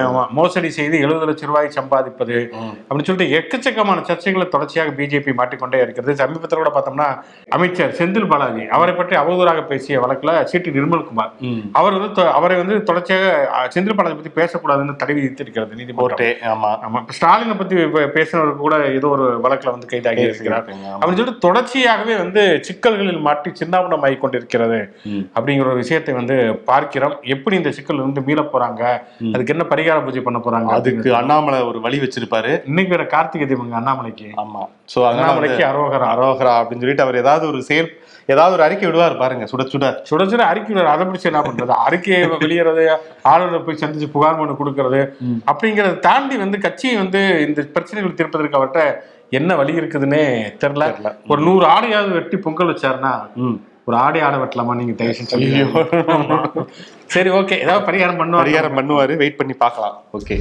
ஆமா, 0.08 0.24
மோசடி 0.40 0.72
செய்து 0.80 0.96
எழுபது 1.06 1.16
லட்சம் 1.26 1.48
ரூபாய் 1.48 1.72
சம்பாதிப்பது 1.76 2.48
அப்படின்னு 2.90 3.04
சொல்லிட்டு 3.04 3.44
எக்கச்சக்கமான 3.44 4.02
சர்ச்சைகளை 4.02 4.48
தொடர்ச்சியாக 4.48 4.90
பிஜேபி 4.92 5.34
மாட்டிக்கொண்டே 5.34 5.82
இருக்கிறது. 5.82 6.16
சமீபத்தில் 6.16 6.60
கூட 6.60 6.72
பார்த்தோம்னா 6.80 7.20
அமைச்சர் 7.50 7.92
செந்தில் 7.92 8.28
பாலாஜி 8.28 8.68
அவரை 8.68 8.94
பற்றி 8.94 9.16
அவதூறாக 9.16 9.66
பேசிய 9.66 10.02
வழக்குல 10.02 10.48
சிடி 10.52 10.72
நிர்மல்குமார். 10.72 11.32
அவர் 11.72 12.00
வந்து 12.00 12.28
அவரை 12.28 12.58
வந்து 12.58 12.84
தொடர்ச்சியாக 12.84 13.50
செந்தில் 13.76 13.94
பாலாஜி 13.94 14.16
பத்தி 14.16 14.42
பேசக்கூடாதுன்னு 14.42 14.96
தடை 14.96 15.16
விதித்திருக்கிறது 15.16 15.76
நீதிமன்றம். 15.76 16.18
கோர்ட்டே 16.18 16.32
ஆமா. 16.66 17.06
ஸ்டாலினை 17.22 17.58
பத்தி 17.58 17.76
பே- 17.76 18.08
பேசினவருக்கு 18.14 18.56
கூட 18.56 18.86
ஏதோ 18.92 19.08
ஒரு 19.08 19.38
வழக்குல 19.38 19.72
வந்து 19.72 19.88
கைதாகி 19.92 20.18
இருக்கிறார். 20.18 20.66
அப்படின்னு 21.00 21.16
சொல்லிட்டு 21.16 21.52
தொடர்ச்சியாகவே 21.52 22.18
வந்து 22.18 22.58
சிக்கல்களில் 22.62 23.20
மாட்டி 23.20 23.52
சின்னாபனம் 23.60 24.04
ஆகி 24.04 24.16
கொண்டிருக்கிறது. 24.16 24.96
அப்படிங்கிற 25.36 25.60
ஒரு 25.60 25.76
விஷயத்தை 25.76 26.14
வந்து 26.14 26.56
பார்க்கிறோம். 26.56 27.18
எப்படி 27.22 27.56
இந்த 27.56 27.72
சிக்கல் 27.72 27.96
இருந்து 27.96 28.22
மீள 28.22 28.42
போறாங்க? 28.42 29.00
அதுக்கு 29.34 29.56
என்ன 29.58 29.66
பரிகார 29.70 30.04
பூஜை 30.04 30.22
பண்ண 30.22 30.40
போறாங்க? 30.40 30.66
அதுக்கு 30.70 31.07
அண்ணாமலை 31.20 31.60
ஒரு 31.70 31.80
வழி 31.86 31.98
வச்சிருப்பாரு. 32.04 32.52
இன்னைக்கு 32.70 32.94
வேற 32.96 33.06
கார்த்திகை 33.14 33.48
தீபங்க 33.50 33.78
அண்ணாமலைக்கு. 33.80 34.28
ஆமா. 34.44 34.62
சோ 34.94 35.00
அதனால 35.08 35.26
அண்ணாமலைக்கு 35.26 35.64
அரோகரா. 35.72 36.08
அரோகரா 36.16 36.54
அப்படின்னு 36.60 36.84
சொல்லிட்டு 36.84 37.06
அவர் 37.06 37.22
ஏதாவது 37.24 37.46
ஒரு 37.52 37.62
செயல் 37.70 37.90
ஏதாவது 38.34 38.56
ஒரு 38.58 38.64
அறிக்கை 38.66 38.86
விடுவார் 38.88 39.22
பாருங்க. 39.22 39.46
சுட 39.52 39.64
சுட. 39.74 39.86
சுட 40.10 40.24
சுட 40.32 40.42
அறிக்கை 40.52 40.82
அதை 40.94 41.06
பிடிச்சி 41.10 41.30
என்ன 41.32 41.42
பண்றது? 41.48 41.76
அறிக்கையை 41.88 42.20
வெளியேறது 42.44 42.86
ஆளுநர் 43.34 43.66
போய் 43.68 43.82
சந்திச்சு 43.84 44.10
புகார் 44.16 44.40
மனு 44.40 44.60
கொடுக்கறது. 44.62 45.02
அப்படிங்கறத 45.52 45.96
தாண்டி 46.08 46.38
வந்து 46.44 46.60
கட்சியை 46.66 46.98
வந்து 47.04 47.22
இந்த 47.48 47.62
பிரச்சனைகள் 47.78 48.18
தீர்ப்பதற்கு 48.20 48.60
அவர்கிட்ட 48.60 48.84
என்ன 49.40 49.56
வழி 49.62 49.74
இருக்குதுன்னே 49.80 50.22
தெரியல. 50.62 50.86
ஒரு 51.32 51.42
நூறு 51.48 51.66
ஆடையாவது 51.76 52.12
வெட்டி 52.20 52.38
பொங்கல் 52.46 52.72
வச்சாருன்னா. 52.74 53.14
ஒரு 53.90 53.96
ஆடை 54.06 54.22
ஆட 54.28 54.36
வெட்டலாமா 54.38 54.74
நீங்க 54.78 54.94
தயவு. 55.00 55.84
சரி 57.14 57.30
ஓகே 57.38 57.58
ஏதாவது 57.66 57.86
பரிகாரம் 57.90 58.20
பண்ணுவாங்க 58.22 58.46
பரிகாரம் 58.46 58.78
பண்ணுவாரு. 58.80 59.14
வெயிட் 59.22 59.38
பண்ணி 59.42 59.54
பார்க்கலாம். 59.54 59.96
ஓகே 60.18 60.38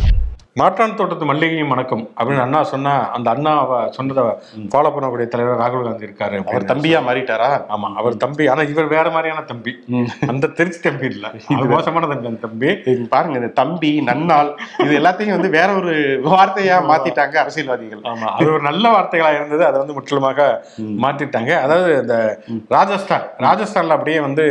மாற்றான் 0.57 0.95
தோட்டத்து 0.99 1.25
மல்லிகையும் 1.25 1.73
வணக்கம் 1.73 2.03
அப்படின்னு 2.11 2.43
அண்ணா 2.45 2.61
சொன்னா 2.71 2.93
அந்த 3.17 3.29
அண்ணா 3.31 3.51
சொன்னதை 3.97 4.23
ஃபாலோ 4.71 4.91
பண்ணக்கூடிய 4.95 5.27
தலைவர் 5.29 5.59
ராகுல் 5.63 5.85
காந்தி 5.85 6.07
இருக்காரு 6.07 6.37
அவர். 6.43 6.65
தம்பியா 6.71 6.99
மாறிட்டாரா? 7.09 7.49
ஆமா 7.75 7.89
அவர் 8.01 8.17
தம்பி. 8.17 8.45
ஆனா 8.49 8.63
இவர் 8.73 8.89
வேற 8.95 9.07
மாதிரியான 9.11 9.43
தம்பி. 9.51 9.73
அந்த 10.29 10.51
திருச்சி 10.59 10.81
தம்பி 10.81 11.07
இல்ல. 11.11 11.27
மோசமான 11.75 12.09
தம்பி 12.13 12.31
அந்த 12.31 12.43
தம்பி. 12.47 12.71
பாருங்க 13.13 13.37
இந்த 13.43 13.53
தம்பி 13.61 13.91
நன்னாள் 14.09 14.51
இது 14.85 14.99
எல்லாத்தையும் 15.01 15.37
வந்து 15.37 15.51
வேற 15.59 15.69
ஒரு 15.83 15.95
வார்த்தையா 16.29 16.79
மாத்திட்டாங்க 16.91 17.37
அரசியல்வாதிகள். 17.43 18.03
ஆமா 18.13 18.31
அது 18.37 18.49
ஒரு 18.55 18.65
நல்ல 18.71 18.85
வார்த்தைகளா 18.97 19.35
இருந்தது 19.39 19.65
அதை 19.69 19.77
வந்து 19.83 19.99
முற்றிலுமாக 19.99 20.49
மாத்திட்டாங்க. 21.05 21.53
அதாவது 21.65 21.93
இந்த 22.03 22.17
ராஜஸ்தான் 22.71 23.27
ராஜஸ்தான்ல 23.47 23.99
அப்படியே 23.99 24.21
வந்து 24.21 24.47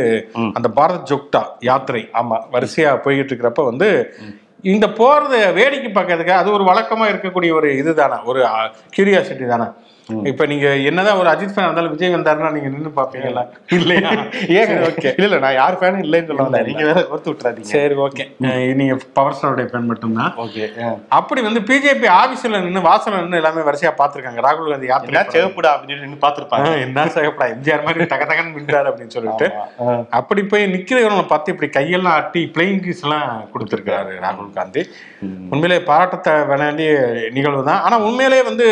அந்த 0.54 0.70
பாரத் 0.78 1.08
ஜோக்டா 1.10 1.42
யாத்திரை 1.64 2.04
ஆமா 2.16 2.38
வரிசையா 2.54 2.92
போய்கிட்டு 3.04 3.32
இருக்கிறப்ப 3.32 3.64
வந்து 3.66 3.90
இந்த 4.66 4.86
போகிறது 4.90 5.38
வேடிக்கை 5.52 5.90
பார்க்கறதுக்கு 5.92 6.34
அது 6.40 6.48
ஒரு 6.52 6.64
வழக்கமாக 6.64 7.10
இருக்கக்கூடிய 7.12 7.50
ஒரு 7.52 7.68
இதுதானே? 7.76 8.16
ஒரு 8.24 8.40
கியூரியாசிட்டி 8.96 9.46
தானே? 9.46 9.66
இப்ப 10.30 10.46
நீங்க 10.50 10.66
என்னதான் 10.88 11.20
ஒரு 11.20 11.28
அஜித் 11.30 11.52
ஃபேன் 11.54 11.66
இருந்தாலும் 11.66 11.92
விஜய் 11.94 12.12
வந்தாருன்னா 12.14 12.50
நீங்க 12.56 12.68
நின்னு 12.74 12.90
பாப்பீங்களா? 12.98 13.42
இல்லையா? 13.76 14.10
ஏங்க 14.58 14.74
ஓகே. 14.88 15.08
இல்ல 15.16 15.24
இல்ல 15.28 15.38
நான் 15.44 15.56
யார் 15.58 15.78
ஃபேனும் 15.80 16.02
இல்லைன்னு 16.04 16.28
சொல்ல 16.30 16.44
வந்தேன் 16.46 16.66
நீங்க 16.68 16.84
வேற 16.88 17.00
கொடுத்து 17.10 17.30
விட்டுறாதீங்க. 17.30 17.68
சரி 17.72 17.96
ஓகே. 18.06 18.24
நீங்க 18.80 18.96
பவர் 19.18 19.36
ஸ்டாருடைய 19.38 19.68
ஃபேன் 19.72 19.88
மட்டும்தான். 19.90 20.30
ஓகே 20.44 20.66
அப்படி 21.18 21.42
வந்து 21.48 21.62
பிஜேபி 21.70 22.08
ஆபீஸ்ல 22.20 22.60
நின்னு 22.66 22.82
வாசல்ல 22.88 23.22
நின்னு 23.24 23.40
எல்லாமே 23.40 23.64
வரிசையா 23.70 23.92
பாத்துருக்காங்க 24.02 24.44
ராகுல் 24.46 24.70
காந்தி 24.74 24.90
யாத்திரை 24.92 25.22
செவப்புடா 25.34 25.72
அப்படின்னு 25.76 26.02
சொல்லி 26.04 26.20
பாத்துருப்பாங்க 26.26 26.70
என்ன 26.86 27.06
சகப்படா 27.16 27.48
எம்ஜிஆர் 27.54 27.86
மாதிரி 27.88 28.08
தக 28.14 28.24
தகன்னு 28.30 28.54
மின்றாரு 28.58 28.90
அப்படின்னு 28.92 29.16
சொல்லிட்டு. 29.16 29.48
அப்படி 30.20 30.44
போய் 30.52 30.70
நிக்கிறவங்களை 30.76 31.26
பார்த்து 31.34 31.54
இப்படி 31.56 31.70
கையெல்லாம் 31.78 32.16
ஆட்டி 32.20 32.44
பிளெயின் 32.56 32.80
கிஸ் 32.86 33.04
எல்லாம் 33.06 33.28
கொடுத்திருக்காரு. 33.54 34.14
ராகுல் 34.26 34.56
காந்தி. 34.60 34.84
உண்மையிலே 35.52 35.80
பாராட்டத்தை 35.90 36.32
வேண்டிய 36.52 36.90
நிகழ்வு 37.38 37.64
தான். 37.72 37.82
ஆனா 37.86 37.98
உண்மையிலே 38.08 38.40
வந்து 38.52 38.68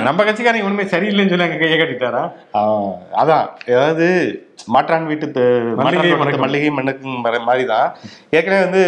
நம்ம 0.00 0.24
கட்சிக்காரங்க 0.24 0.62
உண்மை 0.62 0.84
சரியில்லைன்னு 0.84 1.28
சொல்லி 1.28 1.44
அங்க 1.44 1.56
கையை 1.56 1.78
கட்டிட்டாரா? 1.78 2.22
அதான். 3.14 3.46
ஏதாவது 3.66 4.06
மாற்றான் 4.74 5.08
வீட்டு 5.10 5.42
மல்லிகை 6.44 6.70
மண்ணுக்கும் 6.76 7.18
மாதிரி 7.48 7.64
தான் 7.72 7.88
ஏற்கனவே 8.36 8.60
வந்து 8.66 8.82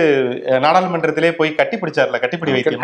நாடாளுமன்றத்திலே 0.65 1.31
போய் 1.39 1.51
கட்டி 1.61 1.77
பிடிச்சார்ல 1.83 2.19
கட்டிப்பிடி 2.23 2.53
வைத்தியம். 2.55 2.83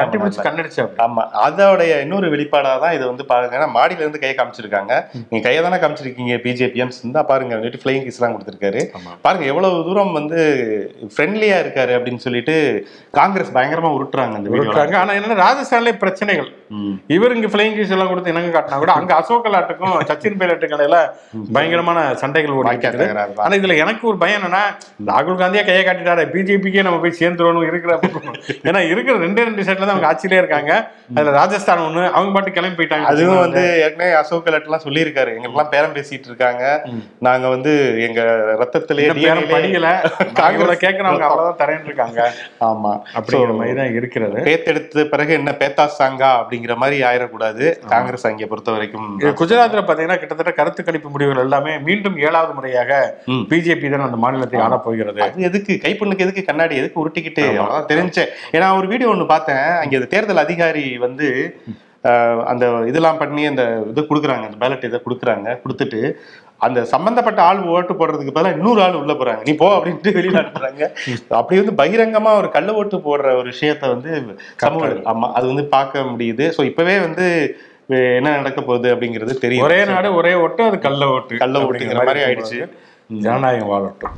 கண்ணடிச்சு. 0.49 0.83
ஆமா. 1.05 1.23
அதோடைய 1.47 1.93
இன்னொரு 2.05 2.27
வெளிப்பாடா 2.35 2.73
தான் 2.85 2.95
இது 2.97 3.05
வந்து 3.11 3.25
பாருங்க 3.31 3.59
ஏன்னா 3.59 3.69
மாடியில 3.77 4.05
இருந்து 4.05 4.21
கையை 4.23 4.35
காமிச்சிருக்காங்க. 4.41 4.93
நீங்க 5.31 5.43
கையை 5.47 5.61
தானே 5.67 5.79
காமிச்சிருக்கீங்க 5.85 6.37
பிஜேபிஎம்ஸ் 6.47 7.01
இருந்தா 7.03 7.23
பாருங்க 7.31 7.55
வந்துட்டு 7.59 7.81
ஃபிளைங் 7.85 8.05
கிஸ் 8.07 8.21
எல்லாம் 8.21 8.37
கொடுத்திருக்காரு. 8.37 8.83
பாருங்க 9.27 9.47
எவ்வளவு 9.53 9.85
தூரம் 9.89 10.13
வந்து 10.21 10.41
ஃப்ரெண்ட்லியா 11.15 11.59
இருக்காரு 11.65 11.95
அப்படின்னு 11.99 12.25
சொல்லிட்டு 12.27 12.57
காங்கிரஸ் 13.21 13.55
பயங்கரமா 13.59 13.93
உருட்டுறாங்க 13.99 14.39
அந்த 14.41 14.51
வீடியோ 14.53 14.67
விட்டுறாங்க 14.67 14.99
ஆனா 15.03 15.15
என்ன 15.21 15.39
ராஜஸ்தான்லயே 15.47 15.97
பிரச்சனைகள். 16.05 16.51
இவர் 17.17 17.35
இங்க 17.39 17.49
பிளைங் 17.55 17.77
கீஸ் 17.79 17.93
எல்லாம் 17.97 18.13
கொடுத்து 18.13 18.33
இணங்க 18.35 18.53
காட்டினா 18.55 18.79
கூட 18.85 18.93
அங்க 19.01 19.13
அசோக் 19.21 19.45
கலாட்டுக்கும் 19.47 19.97
சச்சின் 20.11 20.39
பைலட்டுக்கும் 20.41 20.79
இடையில 20.79 20.99
பயங்கரமான 21.57 21.99
சண்டைகள் 22.23 22.57
ஓடி 22.59 22.71
ஆனா 23.45 23.55
இதுல 23.61 23.77
எனக்கு 23.85 24.05
ஒரு 24.11 24.19
பயம் 24.23 24.39
என்னன்னா 24.39 24.63
ராகுல் 25.11 25.41
காந்தியா 25.41 25.65
கையை 25.69 25.83
காட்டிட்டாரு 25.85 26.25
பிஜேபிக்கே 26.35 26.87
நம்ம 26.89 27.01
போய் 27.05 27.19
சேர்ந்துருவோம் 27.21 27.69
இருக்கிற 27.71 27.93
ஏன்னா 28.69 28.81
இருக்கிற 28.93 29.15
ரெண்டே 29.25 29.43
ரெண்டு 29.49 29.65
சைட்ல 29.67 29.87
தான் 29.87 29.95
அவங்க 29.95 30.09
ஆட்சியிலே 30.11 30.39
இருக்காங்க. 30.43 30.73
அதுல 31.17 31.33
ராஜஸ்தான் 31.39 31.83
ஒண்ணு 31.87 32.03
அவங்க 32.17 32.31
பாட்டு 32.37 32.51
கிளம்பி 32.57 32.79
போயிட்டாங்க. 32.79 33.07
அதுவும் 33.13 33.43
வந்து 33.45 33.63
ஏற்கனவே 33.85 34.13
அசோக் 34.21 34.45
கெலாட் 34.47 34.69
எல்லாம் 34.69 34.85
சொல்லியிருக்காரு. 34.87 35.31
எங்களுக்கெல்லாம் 35.37 35.73
பேரம் 35.75 35.97
பேசிட்டு 35.99 36.29
இருக்காங்க. 36.31 36.63
நாங்க 37.29 37.47
வந்து 37.55 37.73
எங்க 38.07 38.21
ரத்தத்திலேயே 38.63 39.11
படிக்கல 39.55 39.89
காங்கிரஸ் 40.43 40.83
கேட்கறவங்க 40.85 41.27
அவ்வளவுதான் 41.29 41.61
தரேன் 41.63 41.87
இருக்காங்க. 41.89 42.21
ஆமா. 42.69 42.93
அப்படிங்கிற 43.19 43.55
மாதிரி 43.61 43.77
தான் 43.81 43.95
இருக்கிறது. 43.99 44.39
பேத்தெடுத்த 44.49 45.07
பிறகு 45.15 45.33
என்ன 45.41 45.51
பேத்தா 45.63 45.87
சாங்கா 45.99 46.31
அப்படிங்கிற 46.41 46.77
மாதிரி 46.83 46.99
ஆயிடக்கூடாது. 47.11 47.65
காங்கிரஸ் 47.95 48.29
அங்கே 48.31 48.49
பொறுத்த 48.53 48.77
வரைக்கும் 48.77 49.09
குஜராத்ல 49.43 49.83
பாத்தீங்கன்னா 49.89 50.21
கிட்டத்தட்ட 50.23 50.55
கருத்து 50.61 50.83
கணிப்பு 50.89 51.09
முடிவுகள் 51.15 51.45
எல்லாமே 51.47 51.73
மீண்டும் 51.89 52.17
ஏழாவது 52.27 52.53
முறையாக. 52.65 52.93
பிஜேபி 53.53 53.89
தான் 53.95 54.09
அந்த 54.09 54.19
மாநிலத்தை 54.25 54.61
ஆள 54.67 54.77
போகிறது. 54.89 55.21
அது 55.27 55.47
எதுக்கு? 55.51 55.73
கைப்புண்ணுக்கு 55.87 56.27
எதுக்கு? 56.27 56.49
கண்ணாடி 56.51 56.75
எதுக்கு? 56.83 57.03
உருட்டிக்கிட்டு 57.05 57.45
தெரிஞ்சேன் 57.93 58.31
ஏன்னா 58.57 58.69
ஒரு 58.81 58.87
வீடியோ 58.93 59.11
ஒண்ணு 59.15 59.33
பார்த்தேன். 59.33 59.67
அங்க 59.83 60.07
தேர்தல் 60.15 60.47
அதிகாரி 60.47 60.87
வந்து 61.09 61.27
அந்த 62.53 62.65
இதெல்லாம் 62.89 63.21
பண்ணி 63.21 63.43
அந்த 63.51 63.63
இது 63.91 64.01
கொடுக்குறாங்க. 64.09 64.47
அந்த 64.49 64.59
பேலட் 64.63 64.89
இதை 64.89 64.99
கொடுக்குறாங்க. 65.05 65.47
கொடுத்துட்டு 65.63 66.01
அந்த 66.67 66.81
சம்பந்தப்பட்ட 66.93 67.41
ஆள் 67.47 67.61
ஓட்டு 67.75 67.93
போடுறதுக்கு 68.01 68.35
பதிலா 68.35 68.53
இன்னொரு 68.57 68.81
ஆள் 68.85 68.99
உள்ள 69.01 69.13
போறாங்க. 69.21 69.43
நீ 69.49 69.53
போ 69.63 69.69
அப்படின்ட்டு 69.77 70.15
வெளியில 70.17 70.41
அனுப்புறாங்க. 70.43 70.83
அப்படி 71.41 71.61
வந்து 71.61 71.75
பகிரங்கமா 71.81 72.33
ஒரு 72.41 72.49
கள்ள 72.57 72.73
ஓட்டு 72.81 72.99
போடுற 73.07 73.33
ஒரு 73.41 73.49
விஷயத்த 73.55 73.91
வந்து 73.95 74.11
சமூக 74.65 74.91
ஆமா. 75.13 75.29
அது 75.39 75.47
வந்து 75.53 75.65
பார்க்க 75.77 76.05
முடியுது. 76.13 76.47
சோ 76.57 76.63
இப்பவே 76.71 76.97
வந்து 77.07 77.27
என்ன 77.89 78.37
நடக்க 78.37 78.61
போகுது 78.61 78.95
அப்படிங்கிறது 78.95 79.39
தெரியும் 79.39 79.65
ஒரே 79.65 79.85
நாடு 79.85 80.15
ஒரே 80.15 80.35
ஓட்டு 80.35 80.65
அது 80.65 80.79
கள்ள 80.79 81.09
ஓட்டு 81.09 81.37
கள்ள 81.37 81.59
ஓட்டுங்கிற 81.59 82.05
மாதிரி 82.05 82.25
ஆயிடுச்சு. 82.25 82.69
ஜனநாயகம் 83.09 83.69
வாழட்டும். 83.69 84.15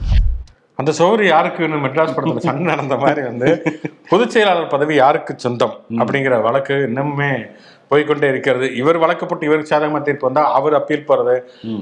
அந்த 0.75 0.93
சோறு 0.93 1.25
யாருக்குன்னு 1.25 1.83
மெட்ராஸ் 1.85 2.15
படத்துல 2.17 2.37
சண்டை 2.37 2.65
நடந்த 2.65 2.97
மாதிரி 2.97 3.23
வந்து 3.23 3.63
பொதுச் 4.09 4.31
செயலாளர் 4.31 4.67
பதவி 4.67 4.95
யாருக்கு 4.95 5.35
சொந்தம் 5.37 5.81
அப்படிங்கிற 5.91 6.43
வழக்கு 6.43 6.75
இன்னுமே 6.75 7.51
போய்க்கொண்டே 7.91 8.29
இருக்கிறது. 8.29 8.75
இவர் 8.75 8.97
வழக்கு 8.97 9.27
போட்டு 9.27 9.47
இவருக்கு 9.47 9.73
சாதகமா 9.73 10.03
தீர்ப்பு 10.03 10.27
வந்தா 10.27 10.53
அவர் 10.53 10.75
அப்பீல் 10.75 11.09
போறது. 11.09 11.35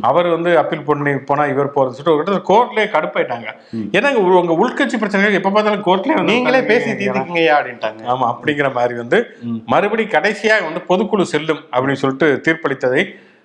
அவர் 0.02 0.26
வந்து 0.28 0.58
அப்பீல் 0.58 0.84
பண்ணி 0.84 1.14
போனா 1.23 1.44
இவர் 1.46 1.75
போறது. 1.75 1.96
சொல்லிட்டு 1.99 2.42
கோர்ட்லயே 2.49 2.87
கடுப்பாயிட்டாங்க. 2.92 3.49
ஏன்னா 3.94 4.11
உங்க- 4.16 4.40
உங்க 4.40 4.56
உள்கட்சி 4.62 4.96
பிரச்சனைகள் 4.96 5.32
எப்ப 5.32 5.50
பார்த்தாலும் 5.50 5.84
கோர்ட்லயே 5.84 6.16
வந்து 6.16 6.32
நீங்களே 6.32 6.62
பேசி 6.64 6.84
உட்கார்ந்து 6.84 7.04
தீர்த்துக்கீங்கயா 7.04 7.54
அப்படின்ட்டாங்க. 7.58 8.02
ஆமா 8.12 8.26
அப்படிங்கிற 8.32 8.73
மாதிரி 8.73 8.94
வந்து 8.96 9.20
மறுபடி 9.66 10.04
கடைசியா 10.11 10.56
வந்து 10.64 10.82
பொதுக்குழு 10.88 11.26
செல்லும் 11.26 11.62
அப்படின்னு 11.73 12.02
சொல்லிட்டு 12.02 12.28
தீர்ப்பளித்ததை 12.46 13.04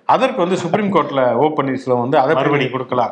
அதற்கு 0.09 0.37
வந்து 0.37 0.57
சுப்ரீம் 0.57 0.93
கோர்ட்ல 0.93 1.23
ஓ 1.35 1.47
பன்னீர்செல்வம் 1.49 1.99
வந்து 1.99 2.17
அதை 2.17 2.33
மறுபடி 2.35 2.65
கொடுக்கலாம் 2.69 3.11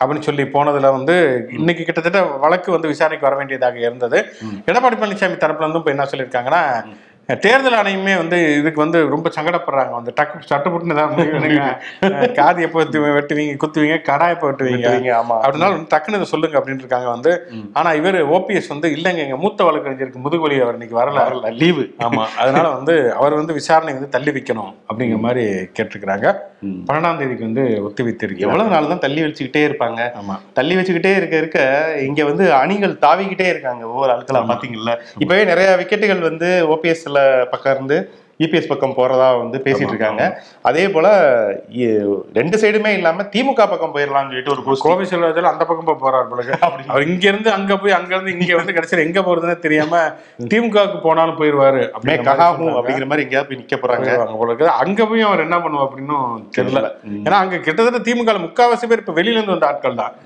அப்படின்னு 0.00 0.20
சொல்லி 0.20 0.44
போனதுல 0.48 0.92
வந்து 0.92 1.14
இன்னைக்கு 1.52 1.84
கிட்டத்தட்ட 1.84 2.22
வழக்கு 2.38 2.72
வந்து 2.72 2.88
விசாரணைக்கு 2.88 3.26
வர 3.26 3.36
வேண்டியதாக 3.36 3.78
இருந்தது. 3.80 4.18
எடப்பாடி 4.66 4.96
பழனிசாமி 4.96 5.36
தரப்புல 5.36 5.58
இருந்து 5.58 5.78
இப்ப 5.78 5.90
என்ன 5.90 6.04
சொல்லியிருக்காங்கன்னா 6.04 6.62
தேர்தல் 7.38 7.72
ஆணையமே 7.72 8.16
வந்து 8.16 8.56
இதுக்கு 8.56 8.80
வந்து 8.80 9.08
ரொம்ப 9.08 9.30
சங்கடப்படுறாங்க. 9.40 9.90
வந்து 9.90 10.12
டக்கு 10.20 10.40
சட்டுப்புட்டுன்னு 10.50 10.90
ஏதாவது. 10.90 11.22
அஹ் 12.00 12.32
காது 12.32 12.62
எப்போ 12.62 12.84
வெட்டு- 12.84 12.98
வெட்டுவீங்க 13.00 13.56
குத்துவீங்க 13.56 14.02
கடா 14.02 14.28
எப்போ 14.28 14.50
வெட்டுவீங்க? 14.50 14.88
ஆமா. 15.12 15.38
அப்படின்னாலும் 15.42 15.58
வந்து 15.58 15.96
டக்குன்னு 15.96 16.08
இதை 16.08 16.24
சொல்லுங்க 16.24 16.58
அப்படின்னு 16.58 16.78
இருக்காங்க 16.78 17.08
வந்து. 17.08 17.50
ஆனா 17.72 17.92
இவர் 17.92 18.28
ஓபிஎஸ் 18.28 18.68
வந்து 18.68 18.88
இல்லைங்க 18.88 19.16
எங்க 19.16 19.36
மூத்த 19.36 19.64
வழக்கறிஞருக்கு 19.64 20.20
முதுகுவலி 20.24 20.60
அவர் 20.60 20.72
இன்னைக்கு 20.72 21.00
வரல. 21.00 21.12
வரல 21.12 21.56
லீவு. 21.56 21.94
ஆமா 21.98 22.24
அதனால 22.38 22.68
வந்து 22.68 23.14
அவர் 23.14 23.34
வந்து 23.34 23.52
விசாரணை 23.52 23.92
வந்து 23.92 24.08
தள்ளி 24.08 24.30
வைக்கணும் 24.30 24.74
அப்படிங்கிற 24.88 25.18
மாதிரி 25.18 25.44
கேட்டிருக்கிறாங்க. 25.46 26.34
பன்னெண்டாம் 26.86 27.18
தேதிக்கு 27.18 27.44
வந்து 27.44 27.84
ஒத்தி 27.84 28.04
வைத்திருக்கு 28.04 28.36
எவ்வளவு 28.36 28.68
நாள் 28.68 28.86
தான் 28.86 28.98
தள்ளி 28.98 29.22
வச்சுக்கிட்டே 29.22 29.62
இருப்பாங்க? 29.68 30.10
ஆமா. 30.20 30.38
தள்ளி 30.52 30.76
வச்சுக்கிட்டே 30.76 31.16
இருக்க 31.16 31.36
இருக்க 31.36 31.58
இங்க 32.00 32.24
வந்து 32.24 32.52
அணிகள் 32.52 32.92
தாவிக்கிட்டே 32.92 33.48
இருக்காங்க 33.48 33.86
ஒவ்வொரு 33.86 34.12
ஆட்களா 34.12 34.36
பாத்தீங்கல்ல. 34.36 34.98
இப்பவே 35.18 35.44
நிறைய 35.44 35.76
விக்கெட்டுகள் 35.80 36.20
வந்து 36.20 36.66
ஓபிஎஸ்ல 36.68 37.19
பக்கம் 37.52 37.74
இருந்து 37.76 37.98
இபிஎஸ் 38.44 38.68
பக்கம் 38.68 38.94
போறதா 38.98 39.26
வந்து 39.40 39.56
பேசிட்டு 39.64 39.92
இருக்காங்க. 39.92 40.22
அதே 40.68 40.84
போல 40.92 41.06
ரெண்டு 42.38 42.56
சைடுமே 42.62 42.90
இல்லாம 42.98 43.24
திமுக 43.32 43.64
பக்கம் 43.72 43.92
போயிடலாம்னு 43.96 44.30
சொல்லிட்டு 44.30 44.52
ஒரு 44.54 44.76
கோவை 44.84 45.04
செல்வராஜல் 45.10 45.50
அந்த 45.50 45.64
பக்கம் 45.70 45.88
போய் 45.88 46.00
போறாரு 46.04 46.26
போல. 46.30 46.44
அவர் 46.90 47.04
இங்க 47.08 47.26
இருந்து 47.30 47.50
அங்க 47.56 47.76
போய் 47.82 47.96
அங்க 47.98 48.12
இருந்து 48.16 48.34
இங்க 48.34 48.54
வந்து 48.60 48.76
கடைசியில் 48.76 49.04
எங்க 49.06 49.22
போறதுன்னு 49.26 49.56
தெரியாம 49.66 50.00
திமுகவுக்கு 50.52 51.00
போனாலும் 51.06 51.38
போயிருவாரு 51.40 51.82
மாதிரி 51.98 52.24
ககாகும். 52.30 52.72
அப்படிங்கிற 52.78 53.08
மாதிரி 53.10 53.26
எங்கேயாவது 53.26 53.50
போய் 53.50 53.60
நிக்க 53.62 53.78
போறாங்க. 53.82 54.14
போல 54.40 54.48
இருக்குது 54.52 54.72
அங்க 54.84 55.06
போய் 55.10 55.26
அவர் 55.28 55.44
என்ன 55.46 55.58
பண்ணுவா 55.66 55.84
அப்படின்னும் 55.88 56.30
தெரியல. 56.58 56.90
ஏன்னா 57.26 57.42
அங்க 57.42 57.60
கிட்டத்தட்ட 57.66 58.00
திமுக 58.08 58.38
முக்காவாசி 58.46 58.88
பேர் 58.92 59.04
இப்ப 59.04 59.16
வெளியில 59.20 59.38
இருந்து 59.38 59.56
வந்த 59.56 59.70
ஆட்கள் 59.72 60.00
தான். 60.02 60.16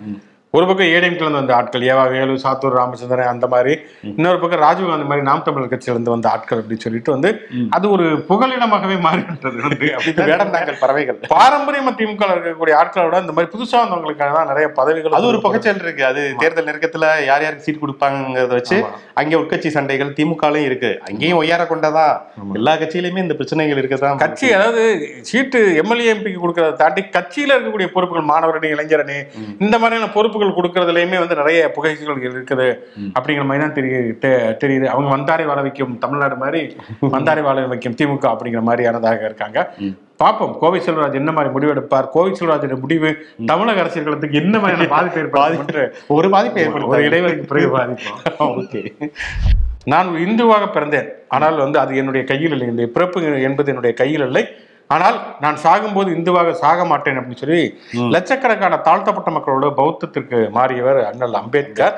ஒரு 0.55 0.67
பக்கம் 0.67 0.87
ஏடிஎம்கில 0.87 1.25
இருந்து 1.25 1.41
வந்த 1.41 1.55
ஆட்கள் 1.55 1.85
ஏவா 1.87 2.03
வேலு 2.11 2.35
சாத்தூர் 2.43 2.75
ராமச்சந்திரன் 2.75 3.31
அந்த 3.31 3.47
மாதிரி. 3.47 3.73
இன்னொரு 4.11 4.39
பக்கம் 4.39 4.61
ராஜீவ்காந்தி 4.61 5.07
மாதிரி 5.07 5.23
நாம் 5.23 5.43
தமிழர் 5.43 5.71
கட்சியில 5.73 5.95
இருந்து 5.95 6.11
வந்த 6.11 6.29
ஆட்கள் 6.31 6.61
அப்படின்னு 6.61 6.85
சொல்லிட்டு 6.85 7.11
வந்து 7.11 7.31
அது 7.71 7.87
ஒரு 7.91 8.07
புகலிடமாகவே 8.29 8.97
மாறிவிட்டது 9.01 9.59
வந்து. 9.63 9.89
பறவைகள். 10.85 11.19
பாரம்பரியமா 11.35 11.93
திமுக 11.99 12.29
இருக்கக்கூடிய 12.29 12.75
ஆட்களை 12.75 13.05
விட 13.07 13.21
இந்த 13.21 13.33
மாதிரி 13.33 13.51
புதுசா 13.55 13.79
வந்தவங்களுக்காக 13.83 14.33
தான் 14.33 14.47
நிறைய 14.47 14.69
பதவிகள் 14.79 15.17
அது 15.19 15.27
ஒரு 15.27 15.41
புகைச்சல் 15.41 15.83
இருக்கு. 15.83 16.05
அது 16.05 16.23
தேர்தல் 16.39 16.69
நெருக்கத்துல 16.69 17.09
யார் 17.27 17.45
யாருக்கு 17.45 17.67
சீட் 17.67 17.83
கொடுப்பாங்கிறத 17.83 18.53
வச்சு 18.53 18.79
அங்க 19.15 19.35
உட்கட்சி 19.37 19.69
சண்டைகள் 19.69 20.15
திமுகலையும் 20.17 20.69
இருக்கு. 20.71 20.93
அங்கேயும் 21.09 21.41
ஒய்யார 21.43 21.63
கொண்டதான் 21.67 22.15
எல்லா 22.55 22.75
கட்சியிலுமே 22.75 23.25
இந்த 23.25 23.35
பிரச்சனைகள் 23.35 23.83
இருக்கதான் 23.83 24.23
கட்சி 24.25 24.47
அதாவது 24.53 24.85
சீட்டு 25.23 25.61
எம்எல்ஏ 25.83 26.09
எம்பிக்கு 26.15 26.41
கொடுக்கறத 26.41 26.77
தாண்டி 26.77 27.05
கட்சியில 27.17 27.55
இருக்கக்கூடிய 27.57 27.89
பொறுப்புகள் 27.93 28.31
மாணவரணி 28.33 28.71
இளைஞரணி 28.75 29.19
இந்த 29.59 29.77
மாதிரியான 29.79 30.11
பொறுப்புகள் 30.11 30.43
கொடுக்கறதுலயுமே 30.51 31.19
வந்து 31.19 31.35
நிறைய 31.35 31.71
புகைகள் 31.71 32.23
இருக்குது 32.23 32.79
அப்படிங்கிற 33.19 33.45
மாதிரி 33.45 33.65
தான் 33.65 33.73
தெரிய 33.73 33.97
தெரியுது. 34.65 34.85
அவங்க 34.85 35.17
வந்தாரை 35.17 35.45
வாழ 35.45 35.61
வைக்கும் 35.61 35.99
தமிழ்நாடு 35.99 36.37
மாதிரி 36.37 36.77
வந்தாரை 37.01 37.43
வாழ 37.43 37.67
வைக்கும் 37.67 37.95
திமுக 37.95 38.35
அப்படிங்கிற 38.35 38.63
மாதிரியானதாக 38.63 39.25
இருக்காங்க. 39.25 39.69
பார்ப்போம். 40.17 40.59
கோவை 40.59 40.81
செல்வராஜ் 40.81 41.15
என்ன 41.15 41.33
மாதிரி 41.33 41.55
முடிவெடுப்பார் 41.55 42.09
கோவை 42.09 42.33
செல்வராஜோட 42.33 42.81
முடிவு 42.81 43.27
தமிழக 43.47 43.81
அரசியல்களுக்கு 43.81 44.31
என்ன 44.31 44.59
மாதிரியான 44.59 44.89
பாதிப்பு 44.89 45.21
ஏற்படுத்தி 45.23 46.05
ஒரு 46.07 46.31
பாதிப்பு 46.31 46.61
ஒரு 46.61 46.65
ஏற்படுத்த 46.65 47.17
இடைவெளிக்கு 47.17 47.47
பிறகு 47.47 47.79
பாதிப்போம். 47.79 48.21
ஓகே. 48.61 49.13
நான் 49.85 50.09
ஒரு 50.09 50.21
இந்துவாக 50.21 50.67
பிறந்தேன். 50.75 51.09
ஆனால் 51.29 51.57
வந்து 51.57 51.79
அது 51.79 51.97
என்னுடைய 51.97 52.27
கையில் 52.27 52.51
இல்லை. 52.51 52.67
என்னுடைய 52.67 52.93
பிறப்பு 52.93 53.43
என்பது 53.43 53.69
என்னுடைய 53.69 53.97
கையில் 53.97 54.21
இல்லை. 54.21 54.57
ஆனால் 54.95 55.17
நான் 55.43 55.59
சாகும்போது 55.63 56.09
இந்துவாக 56.17 56.51
சாக 56.63 56.85
மாட்டேன் 56.91 57.19
அப்படின்னு 57.19 57.43
சொல்லி 57.43 57.63
லட்சக்கணக்கான 58.15 58.79
தாழ்த்தப்பட்ட 58.89 59.31
மக்களோட 59.37 59.69
பௌத்தத்திற்கு 59.79 60.39
மாறியவர் 60.57 61.01
அண்ணல் 61.11 61.39
அம்பேத்கர். 61.41 61.97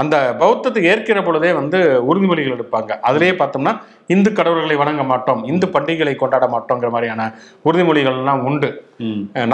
அந்த 0.00 0.16
பௌத்தத்தை 0.42 0.82
ஏற்கிற 0.90 1.20
பொழுதே 1.28 1.52
வந்து 1.60 1.78
உறுதிமொழிகள் 2.10 2.56
எடுப்பாங்க. 2.56 2.90
அதிலேயே 3.08 3.34
பார்த்தோம்னா 3.40 3.74
இந்து 4.14 4.30
கடவுள்களை 4.38 4.76
வணங்க 4.82 5.02
மாட்டோம் 5.12 5.42
இந்து 5.52 5.66
பண்டிகைகளை 5.74 6.14
கொண்டாட 6.22 6.46
மாட்டோங்கிற 6.54 6.90
மாதிரியான 6.96 7.24
உறுதிமொழிகள் 7.68 8.20
எல்லாம் 8.22 8.44
உண்டு 8.50 8.70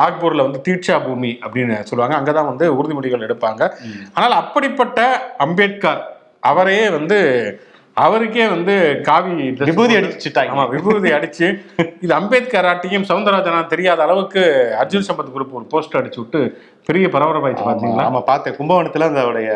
நாக்பூர்ல 0.00 0.46
வந்து 0.48 0.60
தீட்சா 0.66 0.98
பூமி 1.06 1.32
அப்படின்னு 1.44 1.78
சொல்லுவாங்க. 1.90 2.16
அங்கதான் 2.20 2.50
வந்து 2.52 2.68
உறுதிமொழிகள் 2.78 3.26
எடுப்பாங்க. 3.28 3.62
ஆனால் 4.16 4.36
அப்படிப்பட்ட 4.42 5.00
அம்பேத்கர் 5.46 6.02
அவரையே 6.50 6.84
வந்து 6.98 7.18
அவருக்கே 7.96 8.46
வந்து 8.48 8.72
காவி 9.06 9.30
விபூதி 9.62 9.94
அடிச்சுட்டாங்க. 9.98 10.50
ஆமா 10.54 10.64
விபூதி 10.72 11.10
அடிச்சு. 11.16 11.46
இது 12.04 12.12
அம்பேத்கர் 12.14 12.66
ஆட்டியும் 12.70 13.06
சவுந்தரராஜனா 13.08 13.60
தெரியாத 13.70 14.00
அளவுக்கு 14.06 14.42
அர்ஜுன் 14.80 15.06
சம்பத் 15.06 15.30
குரூப் 15.34 15.54
ஒரு 15.58 15.66
போஸ்டர் 15.70 16.00
அடிச்சு 16.00 16.20
விட்டு 16.22 16.40
பெரிய 16.88 17.06
பரபரப்பாயிடுச்சு 17.08 17.64
பாத்தீங்களா? 17.68 18.02
ஆமா 18.08 18.20
பார்த்தேன் 18.22 18.56
கும்பகோணத்துல 18.58 19.06
அதோடைய 19.12 19.48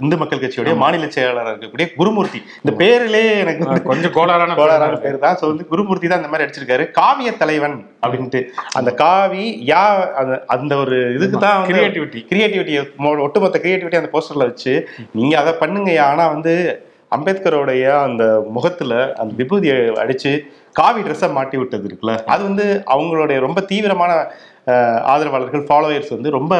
இந்து 0.00 0.16
மக்கள் 0.20 0.42
கட்சியுடைய 0.42 0.74
மாநில 0.82 1.08
செயலாளர் 1.08 1.50
இருக்கக்கூடிய 1.52 1.86
குருமூர்த்தி. 1.96 2.38
இந்த 2.60 2.72
பேரிலே 2.80 3.24
எனக்கு 3.42 3.64
கொஞ்சம் 3.90 4.14
கோளாறான 4.16 4.56
கோளாறான 4.60 5.00
பேர் 5.02 5.22
தான். 5.24 5.36
ஸோ 5.40 5.46
வந்து 5.50 5.66
குருமூர்த்தி 5.70 6.08
தான் 6.08 6.22
இந்த 6.22 6.30
மாதிரி 6.30 6.46
அடிச்சிருக்காரு. 6.46 6.86
காவிய 6.98 7.32
தலைவன் 7.36 7.76
அப்படின்ட்டு. 8.02 8.42
அந்த 8.74 8.92
காவி 9.02 9.44
யா 9.68 9.82
அந்த- 10.20 10.42
அந்த 10.56 10.72
ஒரு 10.82 10.98
இதுக்கு 11.16 11.40
தான் 11.40 11.66
கிரியேட்டிவிட்டி 11.70 12.22
கிரியேட்டிவிட்டி 12.30 12.76
ஒட்டுமொத்த 13.22 13.58
கிரியேட்டிவிட்டி 13.60 14.00
அந்த 14.00 14.12
போஸ்டர்ல 14.14 14.48
வச்சு 14.50 14.74
நீங்க 15.14 15.34
அதை 15.42 15.54
பண்ணுங்க 15.60 15.90
ஆனா 16.08 16.26
வந்து 16.34 16.54
அம்பேத்கரோடைய 17.16 17.84
அந்த 18.00 18.24
முகத்துல 18.50 19.12
அந்த 19.14 19.44
விபூதியை 19.44 19.78
அடிச்சு 20.02 20.32
காவி 20.72 21.00
ட்ரெஸ்ஸை 21.00 21.32
மாட்டி 21.32 21.56
விட்டது 21.56 21.88
இருக்குல்ல. 21.88 22.24
அது 22.24 22.42
வந்து 22.42 22.82
அவங்களுடைய 22.86 23.38
ரொம்ப 23.38 23.60
தீவிரமான 23.60 24.12
ஆதரவாளர்கள் 25.12 25.64
ஃபாலோவர்ஸ் 25.68 26.12
வந்து 26.14 26.30
ரொம்ப 26.36 26.54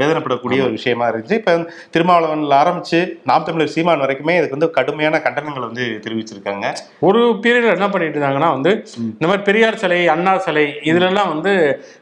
வேதனைப்படக்கூடிய 0.00 0.58
ஒரு 0.66 0.74
விஷயமா 0.78 1.04
இருந்துச்சு. 1.10 1.38
இப்போ 1.40 1.52
திருமாவளவன்ல 1.94 2.56
ஆரம்பிச்சு 2.62 3.00
நாம் 3.30 3.46
தமிழர் 3.48 3.72
சீமான் 3.74 4.02
வரைக்குமே 4.04 4.36
இதுக்கு 4.38 4.56
வந்து 4.58 4.70
கடுமையான 4.78 5.20
கண்டனங்களை 5.26 5.64
வந்து 5.68 5.86
தெரிவிச்சிருக்காங்க. 6.04 6.66
ஒரு 7.08 7.22
பீரியட்ல 7.44 7.76
என்ன 7.78 7.88
பண்ணிட்டு 7.94 8.18
இருந்தாங்கன்னா 8.18 8.50
வந்து 8.56 8.72
இந்த 9.16 9.26
மாதிரி 9.30 9.46
பெரியார் 9.48 9.80
சிலை 9.84 10.00
அண்ணா 10.14 10.34
சிலை 10.46 10.66
இதுல 10.90 11.08
எல்லாம் 11.12 11.32
வந்து 11.34 11.54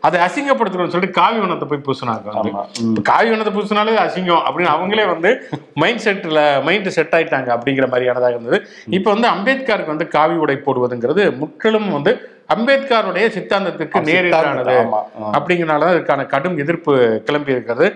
அதை 0.08 0.20
அசிங்கப்படுத்தணும்னு 0.26 0.94
சொல்லிட்டு 0.96 1.18
காவி 1.20 1.40
வனத்தை 1.44 1.68
போய் 1.72 1.84
பூசினாங்க 1.88 2.66
காவி 3.12 3.30
வனத்தை 3.34 3.54
பூசினாலே 3.58 3.96
அசிங்கம் 4.06 4.44
அப்படின்னு 4.46 4.74
அவங்களே 4.76 5.06
வந்து 5.14 5.32
மைண்ட் 5.82 6.04
செட்ல 6.06 6.42
மைண்ட் 6.68 6.94
செட் 6.98 7.16
ஆயிட்டாங்க 7.18 7.50
அப்படிங்கிற 7.56 7.86
மாதிரியானதாக 7.92 8.34
இருந்தது. 8.36 8.58
இப்போ 8.98 9.08
வந்து 9.14 9.28
அம்பேத்கருக்கு 9.34 9.94
வந்து 9.94 10.08
காவி 10.18 10.36
உடை 10.44 10.56
போடுவதுங்கிறது 10.66 11.24
முற்றிலும் 11.40 11.90
வந்து 11.96 12.12
அம்பேத்கருடைய 12.48 13.26
சித்தாந்தத்துக்கு 13.34 13.98
நேரெதிரானது. 14.08 14.74
அப்படிங்கிறனால 15.36 15.86
இதுக்கான 15.94 16.26
கடும் 16.26 16.56
எதிர்ப்பு 16.58 16.92
கிளம்பி 17.26 17.54
இருக்கிறது. 17.54 17.86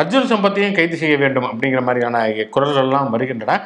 அர்ஜுன் 0.00 0.30
சம்பத்தையும் 0.30 0.76
கைது 0.76 0.96
செய்ய 1.00 1.16
வேண்டும் 1.16 1.46
அப்படிங்கிற 1.48 1.82
மாதிரியான 1.86 2.22
குரல்கள் 2.54 2.82
எல்லாம் 2.84 3.12
வருகின்றன 3.14 3.56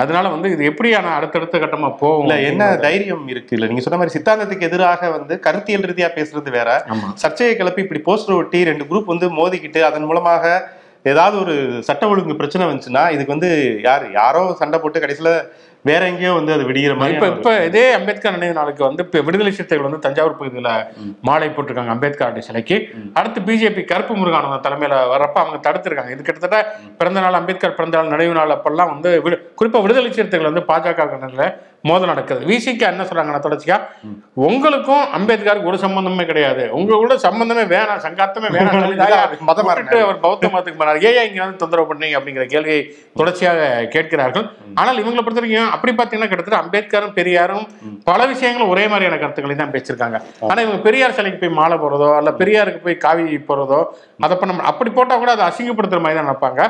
அதனால 0.00 0.24
வந்து 0.34 0.48
இது 0.54 0.64
எப்படியான 0.70 1.12
அடுத்தடுத்த 1.18 1.58
கட்டமா 1.58 1.90
போகும் 2.00 2.24
இல்ல 2.26 2.38
என்ன 2.50 2.70
தைரியம் 2.86 3.26
இருக்கு? 3.32 3.54
இல்ல 3.56 3.68
நீங்க 3.70 3.84
சொன்ன 3.86 4.00
மாதிரி 4.00 4.16
சித்தாந்தத்துக்கு 4.16 4.68
எதிராக 4.68 5.10
வந்து 5.16 5.36
கருத்தியல் 5.46 5.86
ரீதியா 5.90 6.10
பேசுறது 6.16 6.52
வேற. 6.58 6.68
சர்ச்சையை 7.22 7.54
கிளப்பி 7.56 7.84
இப்படி 7.86 8.02
போஸ்டர் 8.08 8.38
ஒட்டி 8.40 8.60
ரெண்டு 8.70 8.86
குரூப் 8.90 9.12
வந்து 9.14 9.28
மோதிக்கிட்டு 9.38 9.82
அதன் 9.88 10.08
மூலமாக 10.10 10.44
ஏதாவது 11.04 11.36
ஒரு 11.42 11.54
சட்ட 11.88 12.04
ஒழுங்கு 12.08 12.38
பிரச்சனை 12.38 12.64
வந்துச்சுன்னா 12.66 13.02
இதுக்கு 13.14 13.34
வந்து 13.34 13.50
யார்? 13.86 14.04
யாரோ 14.12 14.42
சண்டை 14.60 14.78
போட்டு 14.80 14.98
கடைசியில 15.00 15.30
வேற 15.84 16.06
எங்கேயோ 16.06 16.32
வந்து 16.32 16.52
அது 16.52 16.64
விடிகிற 16.64 16.96
மாதிரி 16.96 17.14
இப்ப 17.14 17.26
இப்ப 17.28 17.64
இதே 17.64 17.92
அம்பேத்கர் 17.92 18.32
நினைவு 18.32 18.52
நாளுக்கு 18.52 18.84
வந்து 18.84 19.04
இப்ப 19.04 19.20
விடுதலை 19.20 19.52
சிறுத்தைகள் 19.52 19.86
வந்து 19.86 19.98
தஞ்சாவூர் 19.98 20.36
பகுதியில 20.38 20.70
மாலை 21.20 21.48
போட்டிருக்காங்க 21.48 21.88
அம்பேத்கர் 21.88 22.38
சிலைக்கு. 22.38 22.76
அடுத்து 23.14 23.40
பிஜேபி 23.40 23.84
கருப்பு 23.84 24.16
முருகானந்தம் 24.16 24.62
தலைமையில 24.62 24.94
வரப்ப 25.12 25.36
அவங்க 25.36 25.60
தடுத்திருக்காங்க. 25.62 26.10
இது 26.10 26.22
கிட்டத்தட்ட 26.22 26.58
பிறந்த 26.98 27.20
நாள் 27.20 27.32
அம்பேத்கர் 27.32 27.74
பிறந்த 27.74 27.96
நாள் 27.96 28.06
நினைவு 28.06 28.34
நாள் 28.34 28.50
அப்பெல்லாம் 28.50 28.90
வந்து 28.90 29.22
விடு- 29.22 29.40
குறிப்பா 29.58 29.82
விடுதலை 29.82 30.12
சிறுத்தைகள் 30.12 30.52
வந்து 30.52 30.66
பாஜக 30.68 31.48
மோதல் 31.82 32.08
நடக்குது. 32.08 32.46
விசிக்கு 32.46 32.80
என்ன 32.82 33.02
சொல்றாங்கன்னா 33.02 33.40
தொடர்ச்சியா. 33.40 33.76
உங்களுக்கும் 34.42 35.04
அம்பேத்கருக்கு 35.16 35.64
ஒரு 35.64 35.78
சம்பந்தமே 35.78 36.26
கிடையாது. 36.26 36.70
உங்களோட 36.76 37.14
சம்பந்தமே 37.16 37.62
வேணாம் 37.62 38.02
சங்காத்தமே 38.02 38.48
வேணாம். 38.48 38.72
மதம் 39.40 39.68
அவர் 40.00 40.20
பௌத்த 40.20 40.46
மதத்துக்கு 40.46 40.80
போனார். 40.80 41.02
ஏன் 41.10 41.28
இங்க 41.28 41.42
வந்து 41.42 41.56
தொந்தரவு 41.56 41.94
பண்ணீங்க 41.94 42.16
அப்படிங்கிற 42.18 42.46
கேள்வியை 42.46 42.80
தொடர்ச்சியாக 43.14 43.60
கேட்கிறார்கள். 43.90 44.46
ஆனால் 44.74 44.98
இவங்களை 44.98 45.18
பொறுத்த 45.18 45.40
வரைக்கும் 45.40 45.67
அப்படி 45.74 45.92
பார்த்தீங்கன்னா 45.92 46.30
கிட்டத்தட்ட 46.30 46.60
அம்பேத்கரும் 46.62 47.14
பெரியாரும் 47.18 47.64
பல 48.10 48.20
விஷயங்களும் 48.32 48.72
ஒரே 48.74 48.84
மாதிரியான 48.92 49.18
கருத்துக்களை 49.22 49.56
தான் 49.56 49.74
பேசியிருக்காங்க. 49.74 50.18
ஆனா 50.50 50.60
இவங்க 50.66 50.80
பெரியார் 50.86 51.16
சிலைக்கு 51.18 51.42
போய் 51.42 51.58
மாலை 51.60 51.78
போடுறதோ 51.82 52.10
அல்ல 52.20 52.32
பெரியாருக்கு 52.40 52.80
போய் 52.86 53.02
காவி 53.06 53.24
போடுறதோ 53.50 53.80
அதை 54.26 54.36
பண்ண 54.40 54.70
அப்படி 54.72 54.92
போட்டா 54.98 55.16
கூட 55.24 55.32
அதை 55.36 55.46
அசிங்கப்படுத்துற 55.50 56.00
மாதிரி 56.06 56.18
தான் 56.18 56.28
நினைப்பாங்க. 56.28 56.62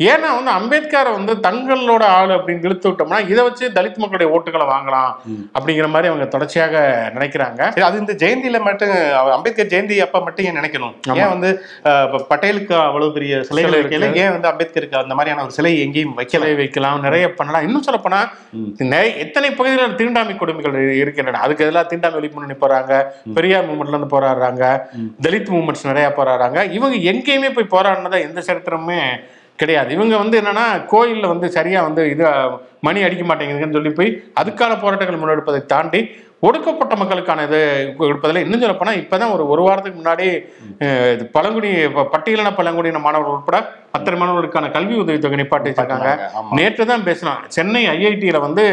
ஏன்னா 0.00 0.28
வந்து 0.34 0.50
அம்பேத்கரை 0.50 1.12
வந்து 1.12 1.34
தங்களோட 1.36 2.02
ஆளு 2.10 2.34
அப்படின்னு 2.34 2.64
இழுத்து 2.64 2.90
விட்டோம்னா 2.90 3.28
இதை 3.28 3.44
வச்சு 3.44 3.68
தலித் 3.68 3.96
மக்களுடைய 3.96 4.28
ஓட்டுகளை 4.34 4.66
வாங்கலாம் 4.66 5.12
அப்படிங்கிற 5.54 5.88
மாதிரி 5.88 6.08
அவங்க 6.08 6.24
தொடர்ச்சியாக 6.26 6.74
நினைக்கிறாங்க. 7.14 7.60
அது 7.80 7.98
இந்த 7.98 8.12
ஜெயந்தியில 8.14 8.60
மட்டும் 8.60 8.92
அம்பேத்கர் 9.32 9.66
ஜெயந்தி 9.66 9.98
அப்ப 9.98 10.20
மட்டும் 10.20 10.46
ஏன் 10.46 10.56
நினைக்கணும்? 10.56 10.94
ஏன் 11.16 11.28
வந்து 11.28 11.50
பட்டேலுக்கு 12.30 12.78
அவ்வளவு 12.80 13.12
பெரிய 13.12 13.42
சிலைகள் 13.42 13.72
சிலை 13.72 13.80
வைக்கல? 13.82 14.16
ஏன் 14.16 14.30
வந்து 14.30 14.48
அம்பேத்கருக்கு 14.48 14.94
அந்த 14.94 15.14
மாதிரியான 15.14 15.42
ஒரு 15.42 15.50
சிலை 15.50 15.80
எங்கேயும் 15.80 16.18
வைக்கல? 16.18 16.56
வைக்கலாம் 16.56 17.00
நிறைய 17.00 17.34
பண்ணலாம். 17.34 17.62
இன்னும் 17.62 17.82
சொல்ல 17.82 18.00
போனா 18.00 18.20
எத்தனை 19.16 19.50
பகுதிகளில் 19.50 19.94
தீண்டாமை 19.94 20.36
கொடுமைகள் 20.36 20.72
இரு- 20.72 20.96
இருக்கின்றன 20.96 21.38
அதுக்கு 21.38 21.64
எதிராக 21.64 21.86
தீண்டாமை 21.86 22.30
முன்னணி 22.32 22.54
போறாங்க 22.60 22.92
பெரியார் 23.34 23.70
மூமெண்ட்ல 23.70 23.88
இருந்து 23.88 24.20
போராடுறாங்க 24.20 24.64
தலித் 25.22 25.50
மூமெண்ட்ஸ் 25.50 25.84
நிறைய 25.84 26.12
போராடுறாங்க. 26.16 26.70
இவங்க 26.70 26.96
எங்கேயுமே 27.12 27.50
போய் 27.50 27.74
போராடினதா 27.76 28.20
எந்த 28.20 28.40
சரித்திரமுமே 28.46 29.00
கிடையாது. 29.62 29.90
இவங்க 29.96 30.14
வந்து 30.22 30.38
என்னன்னா 30.40 30.66
கோயில்ல 30.92 31.32
வந்து 31.32 31.48
சரியா 31.58 31.80
வந்து 31.88 32.02
இது 32.14 32.24
மணி 32.86 33.06
அடிக்க 33.08 33.24
மாட்டேங்குதுன்னு 33.28 33.78
சொல்லி 33.78 33.92
போய் 33.98 34.10
அதுக்கான 34.42 34.78
போராட்டங்கள் 34.84 35.22
முன்னெடுப்பதை 35.22 35.60
தாண்டி 35.74 36.00
ஒடுக்கப்பட்ட 36.46 36.94
மக்களுக்கான 36.98 37.44
இது 37.46 37.60
எடுப்பதில் 38.08 38.42
இன்னும் 38.42 38.60
சொல்ல 38.62 38.74
போனா 38.80 38.92
இப்பதான் 39.00 39.32
ஒரு 39.36 39.44
ஒரு 39.52 39.62
வாரத்துக்கு 39.66 40.00
முன்னாடி 40.00 40.26
பழங்குடி 41.36 41.70
பட்டியலின 42.12 42.52
பழங்குடியின 42.58 43.02
மாணவர்கள் 43.06 43.36
உட்பட 43.38 43.58
அத்தனை 43.96 44.16
மாணவர்களுக்கான 44.20 44.70
கல்வி 44.76 44.94
உதவித்தொகை 45.02 45.40
நிப்பாட்டி 45.40 45.70
வச்சிருக்காங்க. 45.70 46.12
நேற்று 46.58 46.90
தான் 46.92 47.06
பேசினான் 47.08 47.42
சென்னை 47.56 47.82
ஐஐடியில் 47.96 48.44
வந்து 48.46 48.66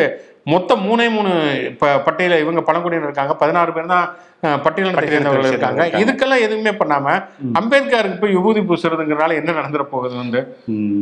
மொத்தம் 0.54 0.82
மூணே 0.88 1.06
மூணு 1.16 1.32
ப 1.82 1.86
பட்டியல 2.08 2.36
இவங்க 2.44 2.62
பழங்குடியினர் 2.68 3.10
இருக்காங்க. 3.10 3.34
பதினாறு 3.42 3.72
பேர் 3.76 3.94
தான் 3.94 4.08
பட்டியலினத்தை 4.64 5.08
சேர்ந்தவர்கள் 5.14 5.52
இருக்காங்க. 5.52 5.84
இதுக்கெல்லாம் 6.04 6.44
எதுவுமே 6.48 6.74
பண்ணாம 6.82 7.16
அம்பேத்கருக்கு 7.60 8.20
போய் 8.22 8.36
விபூதி 8.38 8.64
பூசுறதுங்கிறனால 8.70 9.38
என்ன 9.42 9.56
நடந்துட 9.60 9.86
போகுது 9.94 10.16
வந்து. 10.22 10.42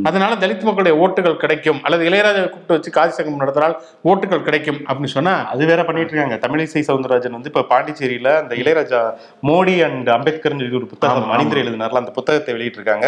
அதனால 0.10 0.32
தலித் 0.44 0.68
மக்களுடைய 0.68 0.96
ஓட்டுகள் 1.04 1.42
கிடைக்கும். 1.44 1.80
அல்லது 1.86 2.08
இளையராஜாவை 2.10 2.48
கூப்பிட்டு 2.50 2.78
வச்சு 2.78 2.96
காசி 2.98 3.16
சங்கம் 3.18 3.42
நடத்தினால் 3.44 3.76
ஓட்டுகள் 4.12 4.46
கிடைக்கும் 4.48 4.80
அப்படின்னு 4.88 5.16
சொன்னா 5.18 5.36
அது 5.54 5.70
வேற 5.72 5.82
பண்ணிட்டு 5.90 6.14
இருக்காங்க. 6.14 6.40
தமிழிசை 6.48 6.84
சவுந்தரராஜன் 6.90 7.38
வந்து 7.38 7.52
இப்ப 7.54 7.66
பாண்டிச்சேரியில 7.74 8.32
அந்த 8.42 8.54
இளையராஜா 8.64 9.02
மோடி 9.50 9.76
அண்ட் 9.88 10.10
அம்பேத்கர் 10.18 10.58
சொல்லி 10.58 10.80
ஒரு 10.82 10.90
புத்தகம் 10.94 11.30
மணிந்திர 11.34 11.64
எழுதினார்ல 11.64 12.02
அந்த 12.04 12.14
புத்தகத்தை 12.18 12.54
வெளியிட்டு 12.56 12.80
இருக்காங்க 12.80 13.08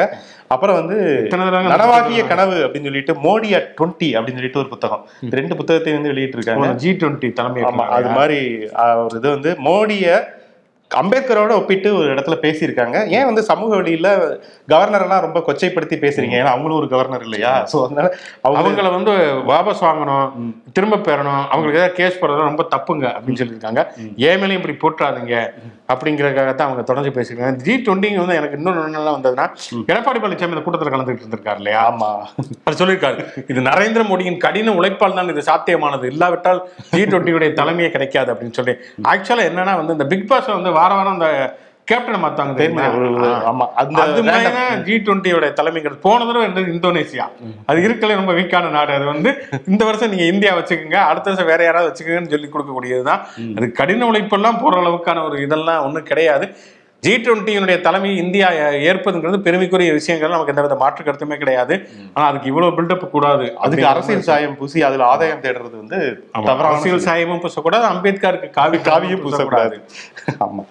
அப்புறம் 0.53 0.77
வந்து 0.79 0.97
நனவாகிய 1.71 2.21
கனவு 2.31 2.57
அப்படின்னு 2.65 2.89
சொல்லிட்டு 2.89 3.13
மோடி 3.25 3.49
அட் 3.59 3.69
டுவெண்ட்டி 3.77 4.09
அப்படின்னு 4.17 4.39
சொல்லிட்டு 4.39 4.61
ஒரு 4.63 4.69
புத்தகம். 4.73 5.03
இந்த 5.25 5.35
ரெண்டு 5.39 5.57
புத்தகத்தையும் 5.59 5.99
வந்து 5.99 6.13
வெளியிட்டு 6.13 6.37
இருக்காங்க 6.37 6.67
ஜி 6.83 6.91
டுவெண்ட்டி 7.01 7.29
தலைமை 7.39 7.87
அது 7.97 8.09
மாதிரி 8.17 8.39
ஒரு 9.05 9.17
இது 9.19 9.27
வந்து 9.35 9.51
மோடிய 9.67 10.24
அம்பேத்கரோட 11.01 11.51
ஒப்பிட்டு 11.59 11.89
ஒரு 11.99 12.07
இடத்துல 12.13 12.35
பேசியிருக்காங்க. 12.45 12.97
ஏன் 13.17 13.27
வந்து 13.29 13.43
சமூக 13.49 13.71
வழியில 13.79 14.09
கவர்னர் 14.73 15.05
எல்லாம் 15.05 15.23
ரொம்ப 15.25 15.39
கொச்சைப்படுத்தி 15.47 15.97
பேசுறீங்க? 16.05 16.35
ஏன்னா 16.41 16.53
அவங்களும் 16.53 16.79
ஒரு 16.81 16.89
கவர்னர் 16.93 17.25
இல்லையா? 17.27 17.53
சோ 17.71 17.77
அதனால 17.85 18.07
அவங்க 18.41 18.61
அவங்கள 18.61 18.91
வந்து 18.97 19.13
வாபஸ் 19.51 19.85
வாங்கணும் 19.87 20.27
திரும்ப 20.77 21.01
பெறணும் 21.09 21.43
அவங்களுக்கு 21.51 21.81
ஏதாவது 21.81 21.97
கேஸ் 21.99 22.19
போடுறது 22.21 22.49
ரொம்ப 22.51 22.65
தப்புங்க 22.75 23.05
அப்படின்னு 23.15 23.41
சொல்லியிருக்காங்க. 23.41 23.83
ஏன் 24.27 24.39
மேலேயும் 24.41 24.61
இப்படி 24.61 24.77
போட்டுறாதீங்க 24.83 25.35
அப்படிங்கறதுக்காக 25.93 26.51
தான் 26.55 26.67
அவங்க 26.67 26.81
தொடர்ந்து 26.81 27.11
பேசியிருக்காங்க. 27.15 27.55
ஜி 27.65 27.73
டுவெண்ட்டிங்க 27.75 28.19
வந்து 28.23 28.37
எனக்கு 28.39 28.57
இன்னொன்று 28.57 28.85
என்னெல்லாம் 28.85 29.17
வந்ததுன்னா 29.17 29.45
எடப்பாடி 29.91 30.19
பழனிசாமி 30.21 30.55
இந்த 30.55 30.63
கூட்டத்தில் 30.65 30.93
கலந்துட்டு 30.93 31.23
இருந்திருக்காரு 31.23 31.55
இல்லையா? 31.55 31.81
ஆமா. 31.91 32.09
அவர் 32.63 32.79
சொல்லியிருக்காரு. 32.81 33.19
இது 33.47 33.61
நரேந்திர 33.69 34.03
மோடியின் 34.11 34.37
கடின 34.37 34.73
உழைப்பால் 34.79 35.17
தான் 35.19 35.29
இது 35.29 35.43
சாத்தியமானது. 35.51 36.05
இல்லாவிட்டால் 36.13 36.61
ஜி 36.95 37.03
டுவெண்ட்டியுடைய 37.03 37.51
தலைமையே 37.61 37.89
கிடைக்காது 37.89 38.33
அப்படின்னு 38.33 38.57
சொல்லி. 38.61 38.75
ஆக்சுவலா 39.13 39.45
என்னன்னா 39.51 39.75
வந்து 39.81 39.95
இந்த 39.97 40.07
பிக் 40.13 40.27
பாஸ் 40.27 40.49
வந்து 40.57 40.71
வார 40.71 40.93
வாரம் 40.93 41.15
அந்த 41.19 41.29
கேப்டனை 41.89 42.19
மாத்தாங்க 42.23 42.53
தெரியுமா? 42.59 42.85
ஆமா. 43.49 43.65
அந்த 43.81 43.99
அது 44.03 44.21
மாதிரி 44.27 44.83
ஜி 44.87 44.95
டுவெண்ட்டியோட 45.07 45.47
தலைமைங்கிறது 45.59 45.99
போன 46.05 46.25
தடவை 46.27 46.43
இருந்தது 46.45 46.71
இந்தோனேசியா. 46.75 47.25
அது 47.69 47.79
இருக்கல 47.87 48.15
ரொம்ப 48.21 48.33
வீக்கான 48.39 48.71
நாடு. 48.77 48.91
அது 48.97 49.05
வந்து 49.13 49.31
இந்த 49.71 49.81
வருஷம் 49.89 50.11
நீங்க 50.13 50.27
இந்தியா 50.33 50.53
வச்சுக்கோங்க 50.59 50.99
அடுத்த 51.09 51.29
வருஷம் 51.31 51.51
வேற 51.51 51.63
யாராவது 51.67 51.89
வச்சுக்கோங்கன்னு 51.89 52.33
சொல்லி 52.35 52.49
கொடுக்கக்கூடியதுதான். 52.53 53.21
அது 53.57 53.67
கடின 53.79 54.07
உழைப்பெல்லாம் 54.11 54.61
போற 54.63 54.79
அளவுக்கான 54.83 55.23
ஒரு 55.29 55.37
இதெல்லாம் 55.47 55.83
ஒன்றும் 55.87 56.09
கிடையாது. 56.11 56.47
ஜி 57.03 57.13
டுவெண்ட்டியினுடைய 57.25 57.77
தலைமை 57.87 58.11
இந்தியா 58.21 58.47
ஏற்பதுங்கிறது 58.89 59.39
பெருமைக்குரிய 59.47 59.91
விஷயங்கள். 59.97 60.33
நமக்கு 60.35 60.53
எந்த 60.53 60.63
வித 60.65 60.75
மாற்று 60.83 61.01
கருத்துமே 61.07 61.37
கிடையாது. 61.41 61.75
ஆனா 62.15 62.25
அதுக்கு 62.29 62.49
இவ்வளவு 62.51 62.77
பில்டப் 62.77 63.11
கூடாது 63.15 63.47
அதுக்கு 63.65 63.87
அரசியல் 63.91 64.27
சாயம் 64.29 64.55
பூசி 64.59 64.81
அதுல 64.87 65.05
ஆதாயம் 65.13 65.43
தேடுறது 65.43 65.75
வந்து 65.81 65.99
அரசியல் 66.55 67.05
சாயமும் 67.09 67.43
பூசக்கூடாது. 67.43 67.85
அம்பேத்கருக்கு 67.93 68.49
காவி 68.59 68.79
காவியும் 68.89 69.23
பூசக்கூடாது. 69.25 69.77
ஆமா. 70.47 70.63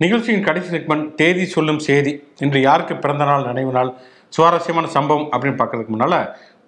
நிகழ்ச்சியின் 0.00 0.42
கடைசி 0.42 0.76
செக்மெண்ட் 0.76 1.14
தேதி 1.14 1.44
சொல்லும் 1.44 1.78
செய்தி 1.78 2.12
இன்று 2.38 2.60
யாருக்கு 2.60 2.96
பிறந்த 2.96 3.24
நாள் 3.24 3.44
நினைவு 3.44 3.72
நாள் 3.72 3.90
சுவாரஸ்யமான 4.32 4.86
சம்பவம் 4.86 5.28
அப்படின்னு 5.32 5.60
பார்க்கறதுக்கு 5.60 5.94
முன்னால 5.96 6.16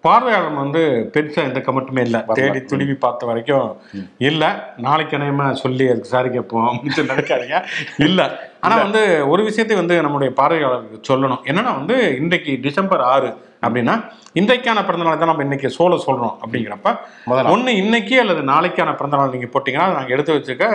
பார்வையாளர் 0.04 0.54
வந்து 0.54 0.80
பெருசா 1.14 1.40
எந்த 1.42 1.60
கமெண்ட்டுமே 1.60 2.00
இல்லை. 2.00 2.20
தேடி 2.34 2.60
துணிவி 2.60 2.94
பார்த்த 2.94 3.26
வரைக்கும் 3.26 3.76
இல்ல. 4.18 4.44
நாளைக்கு 4.76 5.16
நினைமா 5.16 5.52
சொல்லி 5.52 5.88
அதுக்கு 5.88 6.08
சாரி 6.08 6.30
கேட்போம் 6.30 6.78
நினைக்காதீங்க. 7.10 7.58
இல்ல. 8.06 8.20
ஆனா 8.60 8.76
வந்து 8.76 9.24
ஒரு 9.26 9.42
விஷயத்தை 9.44 9.76
வந்து 9.76 10.02
நம்முடைய 10.02 10.32
பார்வையாளருக்கு 10.34 11.12
சொல்லணும். 11.12 11.42
என்னன்னா 11.44 11.72
வந்து 11.76 12.16
இன்றைக்கு 12.16 12.60
டிசம்பர் 12.60 13.00
ஆறு 13.00 13.30
அப்படின்னா 13.62 13.94
இன்றைக்கான 14.34 14.84
பிறந்தநாள் 14.86 15.18
தான் 15.18 15.26
நம்ம 15.26 15.42
இன்னைக்கு 15.42 15.68
சோல 15.78 15.96
சொல்றோம் 16.06 16.34
அப்படிங்கிறப்ப 16.42 16.90
முதல் 17.24 17.44
நாள். 17.44 17.52
ஒண்ணு 17.54 17.68
இன்னைக்கு 17.68 18.20
அல்லது 18.20 18.42
நாளைக்கான 18.42 18.96
பிறந்தநாள் 18.96 19.30
நீங்க 19.30 19.48
போட்டீங்கன்னா 19.54 19.86
அதை 19.88 19.94
நாங்க 19.94 20.14
எடுத்து 20.14 20.36
வச்சுக்க 20.38 20.66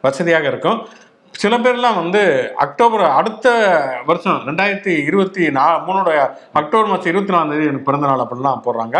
வசதியாக 0.00 0.46
இருக்கும். 0.48 0.80
சில 1.34 1.54
பேர்லாம் 1.58 1.98
வந்து 2.02 2.20
அக்டோபர் 2.64 3.02
அடுத்த 3.18 3.46
வருஷம் 4.06 4.40
ரெண்டாயிரத்தி 4.48 4.92
இருபத்தி 5.08 5.44
நா 5.50 5.64
மூணோட 5.86 6.10
அக்டோபர் 6.52 6.90
மாதம் 6.90 7.10
இருபத்தி 7.12 7.32
நாலாம் 7.32 7.52
தேதி 7.52 7.68
எனக்கு 7.70 7.88
பிறந்த 7.88 8.06
நாள் 8.06 8.24
அப்படிலாம் 8.24 8.64
போடுறாங்க. 8.64 8.96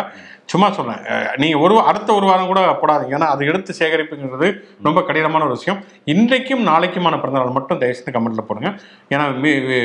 சும்மா 0.51 0.71
சொல்றேன். 0.71 0.95
அஹ் 0.95 1.37
நீங்க 1.37 1.59
ஒரு 1.59 1.81
அடுத்த 1.81 2.15
ஒரு 2.15 2.27
வாரம் 2.27 2.47
கூட 2.47 2.61
போடாதீங்க. 2.61 3.13
ஏன்னா 3.13 3.27
அதை 3.27 3.47
எடுத்து 3.47 3.75
சேகரிப்புங்கிறது 3.79 4.61
ரொம்ப 4.83 5.03
கடினமான 5.03 5.45
ஒரு 5.45 5.53
விஷயம். 5.53 5.85
இன்றைக்கும் 6.05 6.67
நாளைக்குமான 6.67 7.17
பிறந்த 7.17 7.39
நாள் 7.39 7.49
மட்டும் 7.49 7.79
தயவுசெய்து 7.79 8.21
கமெண்ட்ல 8.21 8.41
போடுங்க. 8.41 8.75
ஏன்னா 9.11 9.39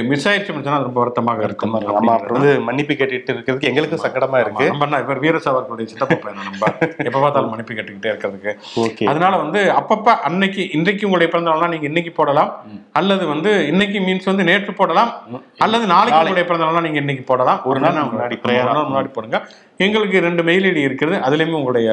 மிஸ் 0.05 0.29
ஆயிடுச்சு 0.29 0.45
சொன்னா 0.45 0.73
அது 0.73 0.83
ரொம்ப 0.83 0.99
வருத்தமாக 0.99 1.43
இருக்கும். 1.43 1.79
நம்ம 1.79 2.11
அப்புறம் 2.11 2.41
வந்து 2.41 2.59
மன்னிப்பு 2.59 2.93
கேட்டுட்டு 2.93 3.29
இருக்கிறதுக்கு 3.29 3.59
எங்களுக்கும் 3.59 3.99
சங்கடமா 3.99 4.39
இருக்கு. 4.39 4.71
நம்ம 4.71 4.97
இவர் 4.97 5.19
வீரசாவர்களுடைய 5.19 5.85
சித்தப்பா 5.85 6.15
பையனா 6.15 6.43
நம்ம? 6.43 6.65
எப்ப 6.97 7.19
பார்த்தாலும் 7.19 7.49
மன்னிப்பு 7.49 7.73
கேட்டுக்கிட்டே 7.73 8.13
இருக்கிறதுக்கு. 8.13 8.53
ஓகே. 8.75 9.03
அதனால 9.03 9.37
வந்து 9.37 9.71
அப்பப்ப 9.71 10.07
அன்னைக்கு 10.19 10.71
இன்றைக்கு 10.71 11.07
உங்களுடைய 11.07 11.39
பிறந்த 11.39 11.65
நாள்னா 11.65 11.69
நீங்க 11.69 11.85
இன்னைக்கு 11.85 12.11
போடலாம். 12.11 12.53
அல்லது 12.93 13.27
வந்து 13.27 13.67
இன்னைக்கு 13.67 13.99
மீன்ஸ் 13.99 14.25
வந்து 14.25 14.43
நேற்று 14.43 14.73
போடலாம். 14.73 15.13
அல்லது 15.57 15.85
நாளைக்கு 15.85 16.19
உங்களுடைய 16.19 16.47
பிறந்த 16.47 16.65
நாள்னா 16.65 16.83
நீங்க 16.83 16.97
இன்னைக்கு 16.97 17.23
போடலாம். 17.23 17.63
ஒரு 17.63 17.79
நாள் 17.79 17.91
முன்னாடி 17.91 18.43
ஒரு 18.43 18.63
நாள் 18.63 18.85
முன்னாடி 18.85 19.11
போடுங்க. 19.13 19.47
எங்களுக்கு 19.79 20.17
ரெண்டு 20.21 20.43
மெயில் 20.43 20.67
ஐடி 20.67 20.81
இருக்குது 20.87 21.15
அதுலயுமே 21.25 21.57
உங்களுடைய 21.57 21.89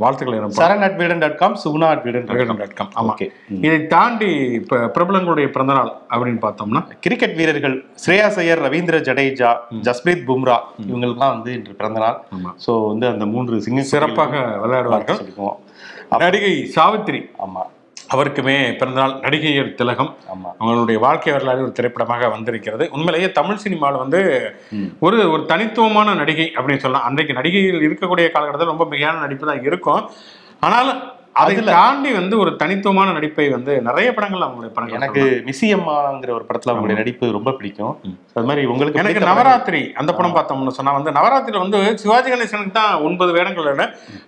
வாழ்த்துக்களை 0.00 0.36
Charan 0.56 0.84
at 0.86 0.96
veedan 1.00 1.20
dot 1.22 1.36
com 1.36 1.56
Suguna 1.62 1.88
at 1.92 2.04
veedan 2.06 2.26
dot 2.60 2.74
com 2.74 2.90
ஆமா. 2.94 3.12
ஓகே 3.12 3.26
இதை 3.60 3.76
தாண்டி 3.88 4.28
இப்ப 4.58 4.80
பிரபலங்களுடைய 4.94 5.48
பிறந்த 5.50 5.72
நாள் 5.72 5.90
அப்படின்னு 6.10 6.40
பார்த்தோம்னா 6.44 6.82
கிரிக்கெட் 7.04 7.36
வீரர்கள் 7.36 7.76
ஸ்ரேயாஸ் 8.02 8.40
ஐயர் 8.42 8.62
ரவீந்திர 8.66 8.98
ஜடேஜா 9.08 9.50
ஜஸ்பிரீத் 9.82 10.26
பும்ரா 10.28 10.56
இவங்களுக்குலாம் 10.84 11.34
வந்து 11.36 11.52
இன்று 11.58 11.74
பிறந்த 11.74 12.00
நாள் 12.00 12.18
ஆமா. 12.36 12.52
ஸோ 12.64 12.72
வந்து 12.88 13.06
அந்த 13.08 13.26
மூன்று 13.32 13.60
சிங்க 13.60 13.84
சிறப்பாக 13.92 14.32
விளையாடுவார்கள். 14.62 15.20
நடிகை 16.22 16.54
சாவித்திரி. 16.74 17.22
ஆமா. 17.38 17.62
அவருக்குமே 18.12 18.76
பிறந்தநாள் 18.76 19.12
நடிகையர் 19.12 19.74
திலகம். 19.74 20.16
அவங்களுடைய 20.60 20.98
வாழ்க்கை 20.98 21.32
வரலாறு 21.32 21.62
ஒரு 21.62 21.72
திரைப்படமாக 21.72 22.28
வந்திருக்கிறது. 22.28 22.88
உண்மையிலேயே 22.92 23.32
தமிழ் 23.32 23.56
சினிமாவில் 23.56 23.98
வந்து 23.98 24.20
ஒரு 24.98 25.30
ஒரு 25.30 25.44
தனித்துவமான 25.46 26.14
நடிகை 26.14 26.52
அப்படின்னு 26.56 26.76
சொல்லலாம். 26.76 27.06
அன்றைக்கு 27.08 27.32
நடிகைகள் 27.32 27.86
இருக்கக்கூடிய 27.88 28.30
காலகட்டத்தில் 28.30 28.72
ரொம்ப 28.76 28.96
மிகையான 28.96 29.18
நடிப்பு 29.18 29.46
தான் 29.46 29.62
இருக்கும். 29.62 30.10
ஆனால் 30.60 31.11
அதை 31.34 31.52
தாண்டி 31.76 32.10
வந்து 32.18 32.34
ஒரு 32.42 32.50
தனித்துவமான 32.60 33.12
நடிப்பை 33.16 33.44
வந்து 33.54 33.72
நிறைய 33.86 34.08
படங்கள் 34.16 34.44
அவங்களுடைய 34.46 34.72
படங்கள் 34.74 34.98
எனக்கு 34.98 35.22
மிஸ்ஸி 35.46 35.68
அம்மாங்கிற 35.76 36.30
ஒரு 36.38 36.44
படத்துல 36.48 36.72
அவங்களுடைய 36.72 36.98
நடிப்பு 37.00 37.30
ரொம்ப 37.36 37.50
பிடிக்கும். 37.58 37.94
அது 38.38 38.46
மாதிரி 38.48 38.62
உங்களுக்கு 38.72 39.00
எனக்கு 39.02 39.22
நவராத்திரி 39.30 39.80
அந்த 40.00 40.10
படம் 40.18 40.34
பார்த்தோம்னு 40.36 40.74
சொன்னா 40.78 40.92
வந்து 40.96 41.14
நவராத்திரியில 41.18 41.62
வந்து 41.64 41.78
சிவாஜி 42.02 42.28
கணேசனுக்கு 42.32 42.74
தான் 42.80 42.92
ஒன்பது 43.06 43.30
வேடங்கள். 43.36 43.80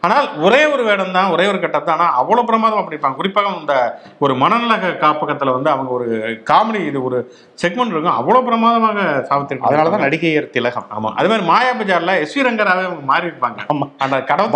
ஆனால் 0.06 0.28
ஒரே 0.46 0.62
ஒரு 0.74 0.82
வேடம் 0.88 1.14
தான் 1.18 1.30
ஒரே 1.34 1.46
ஒரு 1.52 1.60
கட்டம் 1.64 1.86
தான். 1.88 1.96
ஆனால் 1.98 2.16
அவ்வளவு 2.22 2.48
பிரமாதம் 2.50 2.80
அப்படி 2.82 2.96
இருப்பாங்க 2.96 3.20
குறிப்பாக 3.20 3.52
இந்த 3.60 3.76
ஒரு 4.24 4.34
மனநல 4.44 4.74
காப்பகத்துல 5.04 5.54
வந்து 5.56 5.72
அவங்க 5.74 5.92
ஒரு 5.98 6.08
காமெடி 6.52 6.82
இது 6.90 7.04
ஒரு 7.10 7.20
செக்மெண்ட் 7.62 7.94
இருக்கும். 7.94 8.18
அவ்வளவு 8.20 8.46
பிரமாதமாக 8.48 8.98
சாவித்திரி 9.30 9.64
அதனாலதான் 9.68 10.04
நடிகையர் 10.06 10.50
திலகம். 10.56 10.88
ஆமா. 10.98 11.12
அதே 11.18 11.28
மாதிரி 11.32 11.46
மாயா 11.52 11.74
பஜார்ல 11.82 12.16
எஸ் 12.24 12.36
வி 12.38 12.46
ரங்கராவே 12.48 12.86
அவங்க 12.88 13.06
மாறி 13.12 13.30
இருப்பாங்க 13.30 13.60
ஆமா. 13.74 13.88
அந்த 14.06 14.16
கடவுள். 14.32 14.52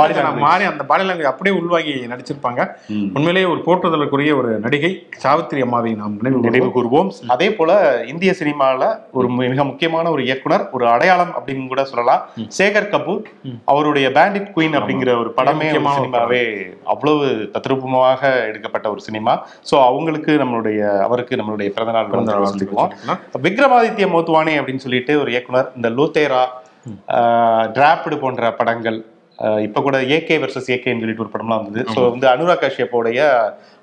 மாறி 0.49 0.67
அந்த 0.73 0.85
பாடி 0.93 1.07
லாங்குவேஜ் 1.09 1.33
அப்படியே 1.35 1.57
உள்வாங்கி 1.61 1.95
நடிச்சிருப்பாங்க. 2.39 2.63
உண்மையிலேயே 3.17 3.47
ஒரு 3.53 3.61
போற்றுதலுக்குரிய 3.67 4.33
ஒரு 4.41 4.51
நடிகை 4.65 4.93
சாவித்திரி 5.25 5.61
அம்மாவை 5.67 5.91
நாம் 6.01 6.17
நினைவு 6.21 6.43
நினைவு 6.47 6.69
கூறுவோம் 6.77 7.11
அதே 7.35 7.49
போல 7.59 7.71
இந்திய 8.13 8.33
சினிமால 8.41 8.91
ஒரு 9.19 9.29
மிக 9.37 9.65
முக்கியமான 9.71 10.11
ஒரு 10.15 10.23
இயக்குனர் 10.29 10.65
ஒரு 10.77 10.87
அடையாளம் 10.95 11.33
அப்படின்னு 11.39 11.71
கூட 11.73 11.85
சொல்லலாம். 11.93 12.23
சேகர் 12.59 12.91
கபூர் 12.95 13.23
அவருடைய 13.73 14.09
பேண்டிட் 14.19 14.53
குயின் 14.57 14.79
அப்படிங்கிற 14.81 15.13
ஒரு 15.23 15.33
படமே 15.39 15.71
சினிமாவே 15.99 16.43
அவ்வளவு 16.95 17.27
தத்ரூபமாக 17.57 18.23
எடுக்கப்பட்ட 18.49 18.87
ஒரு 18.95 19.03
சினிமா. 19.09 19.35
சோ 19.71 19.77
அவங்களுக்கு 19.89 20.33
நம்மளுடைய 20.45 20.81
அவருக்கு 21.07 21.41
நம்மளுடைய 21.43 21.69
பிறந்தநாள் 21.77 22.13
பிறந்த 22.13 22.33
நாள் 22.33 22.45
வந்து 22.45 22.55
சொல்லிக்குவோம். 22.55 22.95
வாழ்த்துக்கள் 23.05 23.45
விக்ரமாதித்ய 23.49 24.09
மோத்வானி 24.15 24.55
அப்படின்னு 24.61 24.85
சொல்லிட்டு 24.87 25.15
ஒரு 25.25 25.31
இயக்குனர் 25.35 25.71
இந்த 25.79 25.89
லூத்தேரா 25.99 26.43
டிராப்டு 27.77 28.17
போன்ற 28.21 28.51
படங்கள் 28.59 28.99
இப்ப 29.67 29.81
கூட 29.87 29.97
ஏகே 30.17 30.37
வர்சஸ் 30.43 30.71
ஏகேன்னு 30.75 31.03
சொல்லிட்டு 31.03 31.25
ஒரு 31.25 31.33
படம்லாம் 31.35 31.61
வந்தது. 31.61 31.83
ஸோ 31.95 32.01
வந்து 32.13 32.27
அனுராக் 32.33 32.63
கஷ்யப்போடைய 32.65 33.21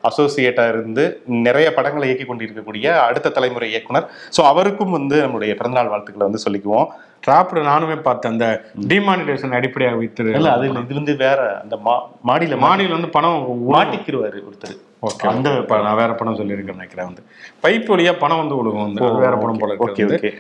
அசோசியேட்டா 0.10 0.64
இருந்து 0.72 1.04
நிறைய 1.48 1.68
படங்களை 1.78 2.08
இயக்கி 2.10 2.26
கொண்டிருக்கக்கூடிய 2.26 2.88
அடுத்த 3.08 3.34
தலைமுறை 3.38 3.68
இயக்குனர். 3.74 4.08
ஸோ 4.38 4.42
அவருக்கும் 4.52 4.96
வந்து 4.98 5.18
நம்மளுடைய 5.26 5.54
பிறந்தநாள் 5.60 5.92
வாழ்த்துக்களை 5.94 6.26
வந்து 6.28 6.44
சொல்லிக்குவோம். 6.46 6.88
டிராப்டு 7.26 7.62
நானுமே 7.70 7.96
பார்த்தேன் 8.08 8.34
அந்த 8.36 8.48
டிமானிட்டேஷன் 8.92 9.56
அடிப்படையாக 9.60 10.00
வைத்து 10.02 10.26
இல்ல 10.40 10.50
அது 10.58 10.66
இது 10.84 11.00
வந்து 11.00 11.16
வேற 11.24 11.40
அந்த 11.64 11.78
மா 11.88 11.96
மாடியில 12.30 12.58
மா 12.64 12.70
மாநில 12.72 12.96
வந்து 12.98 13.10
பணம் 13.16 13.48
மாட்டிக்கிருவாரு 13.72 14.40
ஒருத்தர். 14.48 14.76
ஓகே 15.08 15.26
அந்த 15.32 15.50
நான் 15.88 16.00
வேற 16.02 16.12
படம் 16.20 16.38
சொல்லியிருக்கேன் 16.42 16.80
நினைக்கிறேன் 16.80 17.10
வந்து. 17.10 17.24
பைப் 17.64 17.90
வழியா 17.94 18.14
பணம் 18.24 18.42
வந்து 18.44 18.60
விழுகும் 18.60 18.86
வந்து. 18.88 19.02
வேற 19.26 19.34
படம் 19.42 19.62
போல 19.64 19.78
ஓகே 19.88 20.06
ஓகே 20.12 20.32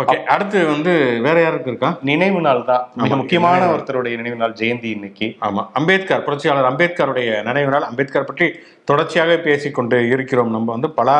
ஓகே 0.00 0.16
அடுத்து 0.32 0.58
வந்து 0.72 0.92
வேற 1.26 1.36
யாருக்கு 1.42 1.70
இருக்கா? 1.72 1.90
நினைவு 2.08 2.40
நாள் 2.46 2.60
தான். 2.70 2.82
மிக 3.02 3.16
முக்கியமான. 3.20 3.60
ஒருத்தருடைய 3.74 4.14
நினைவு 4.20 4.36
நாள் 4.40 4.56
ஜெயந்தி 4.60 4.88
இன்னைக்கு. 4.96 5.26
ஆமா 5.46 5.62
அம்பேத்கர் 5.78 6.24
புரட்சியாளர் 6.26 6.68
அம்பேத்கருடைய 6.70 7.28
நினைவு 7.48 7.70
நாள். 7.74 7.86
அம்பேத்கர் 7.90 8.28
பற்றி 8.30 8.46
தொடர்ச்சியாக 8.90 9.38
பேசிக்கொண்டு 9.46 9.98
இருக்கிறோம். 10.14 10.50
நம்ம 10.50 10.68
வந்து 10.72 10.90
பல 10.90 11.10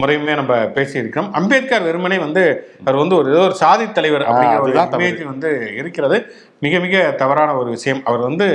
முறையுமே 0.00 0.34
நம்ம 0.40 0.54
பேசி 0.76 0.96
இருக்கிறோம் 1.02 1.30
அம்பேத்கர் 1.40 1.86
வெறுமனே 1.88 2.18
வந்து 2.26 2.42
அவர் 2.84 3.00
வந்து 3.02 3.16
ஒரு 3.16 3.28
ஏதோ 3.34 3.42
ஒரு 3.48 3.56
சாதி 3.64 3.86
தலைவர் 3.92 4.26
அப்படிங்கிற 4.28 4.60
ஒரு. 4.60 4.74
இமேஜ் 4.98 5.24
வந்து 5.32 5.50
இருக்கிறது. 5.82 6.18
மிக 6.66 6.78
மிக 6.86 7.04
தவறான 7.22 7.56
ஒரு 7.56 7.70
விஷயம். 7.70 8.02
அவர் 8.04 8.22
வந்து 8.30 8.48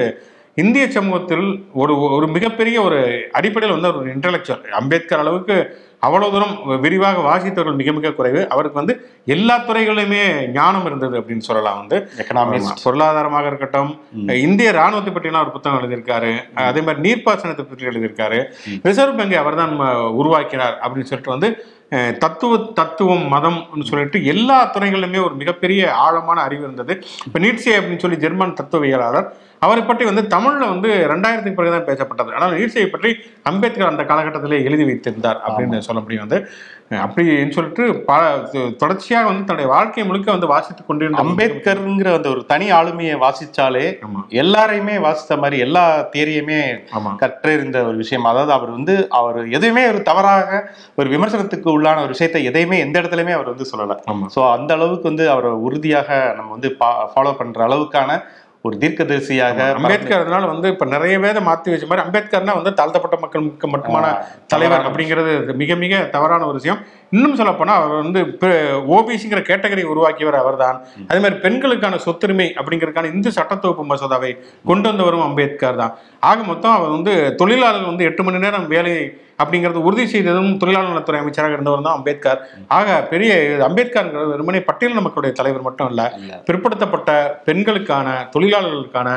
இந்திய 0.58 0.86
சமூகத்தில் 0.96 1.46
ஒரு 1.82 1.94
ஒரு 2.16 2.28
மிகப்பெரிய 2.28 2.78
ஒரு 2.88 3.00
அடிப்படையில் 3.38 3.76
வந்து 3.76 3.92
ஒரு 3.94 4.10
இன்டலெக்சுவல் 4.16 4.78
அம்பேத்கர் 4.82 5.22
அளவுக்கு 5.24 5.56
அவ்வளவு 6.00 6.32
தூரம் 6.32 6.80
விரிவாக 6.80 7.20
வாசித்தவர்கள் 7.20 7.76
மிக 7.76 7.92
மிக 7.92 8.12
குறைவு. 8.12 8.50
அவருக்கு 8.50 8.78
வந்து 8.78 9.10
எல்லா 9.26 9.60
துறைகளிலுமே 9.60 10.48
ஞானம் 10.48 10.86
இருந்தது 10.86 11.20
அப்படின்னு 11.20 11.38
சொல்லலாம் 11.38 11.78
வந்து. 11.78 12.10
எக்கனாமிக்ஸ். 12.18 12.76
பொருளாதாரமாக 12.84 13.48
இருக்கட்டும். 13.48 14.02
இந்திய 14.34 14.72
ராணுவத்தை 14.72 15.14
பற்றின 15.14 15.40
ஒரு 15.42 15.52
புத்தகம் 15.52 15.92
எழுதியிருக்காரு. 15.92 16.54
அதே 16.54 16.82
மாதிரி 16.82 17.14
நீர்ப்பாசனத்தை 17.14 17.64
பற்றி 17.64 17.86
எழுதியிருக்காரு. 17.86 18.46
ரிசர்வ் 18.84 19.20
பேங்கை 19.20 19.36
அவர்தான் 19.36 19.80
ம- 19.80 20.12
உருவாக்கினார் 20.12 20.78
அப்படின்னு 20.82 21.04
சொல்லிட்டு 21.04 21.30
வந்து 21.30 21.66
தத்துவ 22.24 22.58
தத்துவம் 22.80 23.26
மதம்னு 23.34 23.90
சொல்லிட்டு 23.92 24.18
எல்லா 24.34 24.58
துறைகளிலுமே 24.74 25.20
ஒரு 25.28 25.36
மிகப்பெரிய 25.36 25.92
ஆழமான 26.06 26.42
அறிவு 26.42 26.64
இருந்தது. 26.64 26.96
இப்போ 27.26 27.40
நீட்சே 27.40 27.76
அப்படின்னு 27.78 28.04
சொல்லி 28.04 28.18
ஜெர்மன் 28.18 28.58
தத்துவவியலாளர் 28.62 29.30
அவரை 29.66 29.82
பற்றி 29.84 30.04
வந்து 30.10 30.24
தமிழ்ல 30.36 30.68
வந்து 30.74 30.90
ரெண்டாயிரத்துக்கு 31.14 31.60
பிறகுதான் 31.60 31.88
பேசப்பட்டது. 31.90 32.36
ஆனால் 32.38 32.54
நீட்சையை 32.60 32.90
பற்றி 32.92 33.10
அம்பேத்கர் 33.52 33.92
அந்த 33.92 34.04
காலகட்டத்திலே 34.04 34.60
எழுதி 34.70 34.84
வைத்திருந்தார் 34.84 35.42
அப்படின்னு 35.48 35.80
சொல்ல 35.88 36.02
முடியும் 36.02 36.26
வந்து. 36.28 36.40
அப்படின்னு 36.92 37.52
சொல்லிட்டு 37.52 37.84
பல 38.04 38.22
தொடர்ச்சியாக 38.78 39.28
வந்து 39.28 39.44
தன்னுடைய 39.44 39.70
வாழ்க்கை 39.72 40.04
முழுக்க 40.04 40.32
வந்து 40.32 40.48
வாசித்துக் 40.48 40.88
கொண்டிருந்த 40.88 41.24
அம்பேத்கர்ங்கிற 41.24 42.14
அந்த 42.14 42.30
ஒரு 42.30 42.46
தனி 42.46 42.72
ஆளுமையை 42.72 43.16
வாசிச்சாலே 43.20 43.84
எல்லாரையுமே 44.42 44.96
வாசித்த 45.00 45.38
மாதிரி 45.38 45.58
எல்லா 45.60 45.84
தியரியுமே 46.14 46.60
ஆமா. 46.98 47.12
கற்றிருந்த 47.16 47.86
ஒரு 47.86 47.98
விஷயம். 47.98 48.26
அதாவது 48.26 48.54
அவர் 48.54 48.72
வந்து 48.72 48.96
அவர் 49.12 49.40
எதுவுமே 49.50 49.88
ஒரு 49.88 50.04
தவறாக 50.04 50.50
ஒரு 50.96 51.10
விமர்சனத்துக்கு 51.10 51.70
உள்ளான 51.78 52.02
ஒரு 52.02 52.08
விஷயத்தை 52.08 52.44
எதையுமே 52.44 52.80
எந்த 52.80 53.02
இடத்துலயுமே 53.02 53.32
அவர் 53.32 53.54
வந்து 53.54 53.70
சொல்லல. 53.72 53.98
சோ 54.36 54.52
அந்த 54.52 54.74
அளவுக்கு 54.74 55.08
வந்து 55.08 55.30
அவரை 55.30 55.52
உறுதியாக 55.68 56.10
நம்ம 56.36 56.52
வந்து 56.52 56.72
ஃபாலோ 57.12 57.34
பண்ற 57.34 57.68
அளவுக்கான 57.68 58.20
ஒரு 58.66 58.76
தீர்க்கதரிசியாக 58.82 59.66
அம்பேத்கர் 59.74 60.24
அதனால 60.24 60.46
வந்து 60.46 60.68
இப்ப 60.74 60.86
நிறைய 60.86 61.20
பேரை 61.20 61.42
மாத்தி 61.46 61.70
வச்ச 61.72 61.86
மாதிரி 61.90 62.04
அம்பேத்கர்னா 62.06 62.54
வந்து 62.58 62.72
தாழ்த்தப்பட்ட 62.74 63.18
மக்களுக்கு 63.22 63.68
மட்டுமான 63.68 64.06
தலைவர் 64.54 64.88
அப்படிங்கிறது 64.88 65.34
மிக 65.62 65.76
மிக 65.84 66.02
தவறான 66.16 66.46
ஒரு 66.46 66.58
விஷயம். 66.60 66.80
இன்னும் 67.16 67.38
சொல்ல 67.40 67.52
போனா 67.54 67.76
அவர் 67.80 67.94
வந்து 68.04 68.22
ஓபிசிங்கிற 68.98 69.42
கேட்டகரி 69.52 69.84
உருவாக்கியவர் 69.94 70.42
அவர்தான். 70.42 70.78
அதே 71.10 71.20
மாதிரி 71.20 71.40
பெண்களுக்கான 71.46 72.02
சொத்துரிமை 72.08 72.48
அப்படிங்கிறதுக்கான 72.60 73.12
இந்து 73.14 73.32
சட்டத்தொகுப்பு 73.38 73.86
மசோதாவை 73.92 74.32
கொண்டு 74.66 74.88
வந்தவரும் 74.90 75.26
அம்பேத்கர் 75.28 75.82
தான் 75.84 75.96
ஆக 76.32 76.38
மொத்தம் 76.44 76.78
அவர் 76.78 76.96
வந்து 76.98 77.16
தொழிலாளர்கள் 77.42 77.92
வந்து 77.94 78.08
எட்டு 78.12 78.24
மணி 78.24 78.46
நேரம் 78.46 78.70
வேலை 78.76 78.94
அப்படிங்கிறது 79.42 79.86
உறுதி 79.88 80.06
செய்ததும் 80.14 80.52
தொழிலாளர் 80.62 80.92
நலத்துறை 80.92 81.20
அமைச்சராக 81.22 81.58
இருந்தவர் 81.58 81.86
தான் 81.88 81.98
அம்பேத்கர். 82.00 82.40
ஆக 82.78 82.98
பெரிய 83.12 83.34
அம்பேத்கர்ங்கிறது 83.68 84.32
வெறுமனே 84.34 84.62
பட்டியலின 84.70 85.04
மக்களுடைய 85.06 85.34
தலைவர் 85.40 85.68
மட்டும் 85.68 85.90
இல்ல 85.92 86.04
பிற்படுத்தப்பட்ட 86.48 87.12
பெண்களுக்கான 87.50 88.08
தொழிலாளர்களுக்கான 88.36 89.10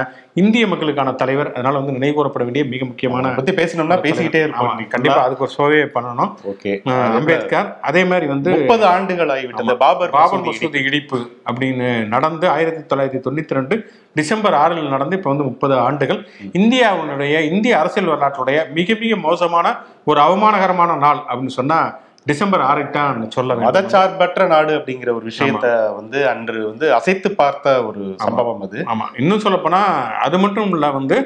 இந்திய 0.43 0.67
மக்களுக்கான 0.73 1.11
தலைவர். 1.23 1.51
அதனால 1.55 1.79
வந்து 1.81 1.97
நினைவு 1.97 2.15
கூறப்பட 2.19 2.45
வேண்டிய 2.49 2.65
மிக 2.75 2.85
முக்கியமான 2.91 3.33
பத்தி 3.39 3.55
பேசணும்னா 3.61 3.99
பேசிக்கிட்டே 4.07 4.43
இருப்போம். 4.45 4.85
கண்டிப்பா 4.95 5.21
அதுக்கு 5.25 5.45
ஒரு 5.47 5.55
ஷோவே 5.57 5.81
பண்ணணும். 5.97 6.31
ஓகே. 6.53 6.73
அம்பேத்கர் 7.19 7.69
அதே 7.91 8.05
மாதிரி 8.13 8.29
வந்து 8.35 8.51
முப்பது 8.59 8.87
ஆண்டுகள் 8.95 9.33
ஆகிவிட்டது. 9.35 9.77
பாபர் 9.85 10.15
பாபர் 10.19 10.47
மசூதி 10.47 10.81
இடிப்பு 10.91 11.21
அப்படின்னு 11.49 11.91
நடந்து 12.15 12.47
ஆயிரத்தி 12.55 12.83
தொள்ளாயிரத்தி 12.93 13.23
தொண்ணூத்தி 13.27 13.59
ரெண்டு 13.59 13.77
டிசம்பர் 14.19 14.57
ஆறில் 14.63 14.95
நடந்து 14.95 15.17
இப்போ 15.19 15.31
வந்து 15.33 15.49
முப்பது 15.51 15.75
ஆண்டுகள். 15.87 16.19
இந்தியாவினுடைய 16.61 17.37
இந்திய 17.53 17.75
அரசியல் 17.83 18.11
வரலாற்றுடைய 18.13 18.59
மிக 18.79 18.97
மிக 19.03 19.17
மோசமான 19.27 19.67
ஒரு 20.13 20.21
அவமானகரமான 20.23 20.97
நாள் 21.01 21.21
அப்படின்னு 21.27 21.59
சொன்னா 21.59 21.81
டிசம்பர் 22.27 22.63
ஆறை 22.67 22.83
தான் 22.91 23.23
சொல்ல 23.31 23.55
மதச்சார்பற்ற 23.63 24.43
நாடு 24.49 24.73
அப்படிங்கிற 24.77 25.11
ஒரு 25.13 25.25
விஷயத்த 25.31 25.69
வந்து 25.97 26.19
அன்று 26.29 26.61
வந்து 26.69 26.87
அசைத்து 26.97 27.29
பார்த்த 27.35 27.73
ஒரு 27.87 28.03
சம்பவம் 28.21 28.63
அது. 28.67 28.79
ஆமா. 28.87 29.07
இன்னும் 29.17 29.43
சொல்லப்போனா 29.45 29.81
அது 30.23 30.39
மட்டும் 30.39 30.71
இல்ல 30.73 30.89
வந்து 30.99 31.17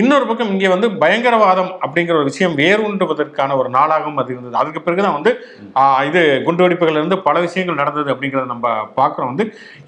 இன்னொரு 0.00 0.24
பக்கம் 0.28 0.50
இங்கே 0.54 0.68
வந்து 0.72 0.88
பயங்கரவாதம் 1.02 1.70
அப்படிங்கிற 1.84 2.14
ஒரு 2.20 2.28
விஷயம் 2.30 2.54
வேரூன்றுவதற்கான 2.60 3.56
ஒரு 3.60 3.68
நாளாகவும் 3.76 4.20
அது 4.22 4.30
இருந்தது. 4.34 4.54
அதுக்கு 4.60 4.80
பிறகுதான் 4.86 5.16
வந்து 5.18 5.32
இது 6.08 6.20
குண்டுவெடிப்புகள் 6.46 6.98
இருந்து 7.00 7.16
பல 7.26 7.36
விஷயங்கள் 7.46 7.80
நடந்தது 7.82 8.08
அப்படிங்கிறத 8.14 8.48
நம்ம 8.54 8.68
பார்க்குறோம். 8.98 9.30
வந்து 9.32 9.46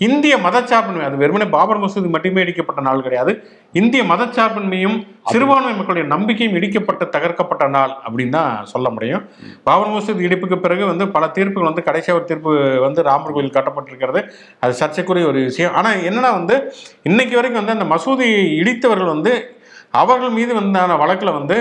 இந்திய 0.08 0.34
மதச்சார்பின்மை 0.46 1.06
அது 1.08 1.22
வெறுமனே 1.22 1.46
பாபர் 1.56 1.82
மசூதி 1.84 2.10
மட்டுமே 2.16 2.44
இடிக்கப்பட்ட 2.46 2.82
நாள் 2.88 3.04
கிடையாது. 3.06 3.34
இந்திய 3.80 4.02
மதச்சார்பின்மையும் 4.12 4.98
சிறுபான்மை 5.32 5.72
மக்களுடைய 5.78 6.06
நம்பிக்கையும் 6.14 6.56
இடிக்கப்பட்டு 6.58 7.04
தகர்க்கப்பட்ட 7.16 7.64
நாள் 7.76 7.92
அப்படின்னு 8.06 8.36
தான் 8.38 8.68
சொல்ல 8.72 8.86
முடியும். 8.96 9.22
பாபர் 9.68 9.94
மசூதி 9.94 10.26
இடிப்புக்கு 10.28 10.58
பிறகு 10.66 10.84
வந்து 10.92 11.04
பல 11.16 11.24
தீர்ப்புகள் 11.36 11.70
வந்து 11.70 11.86
கடைசியாக 11.88 12.18
ஒரு 12.20 12.26
தீர்ப்பு 12.30 12.52
வந்து 12.86 13.00
ராமர் 13.08 13.34
கோயில் 13.36 13.56
கட்டப்பட்டிருக்கிறது. 13.56 14.22
அது 14.64 14.72
சர்ச்சைக்குரிய 14.82 15.26
ஒரு 15.32 15.40
விஷயம். 15.50 15.74
ஆனால் 15.80 16.04
என்னன்னா 16.10 16.32
வந்து 16.40 16.56
இன்னைக்கு 17.10 17.36
வரைக்கும் 17.40 17.62
வந்து 17.62 17.76
அந்த 17.78 17.88
மசூதி 17.94 18.28
இடித்தவர்கள் 18.60 19.14
வந்து 19.16 19.34
அவர்கள் 19.94 20.36
மீது 20.38 20.52
வந்தான 20.54 20.96
வழக்கில் 20.96 21.36
வந்து 21.38 21.58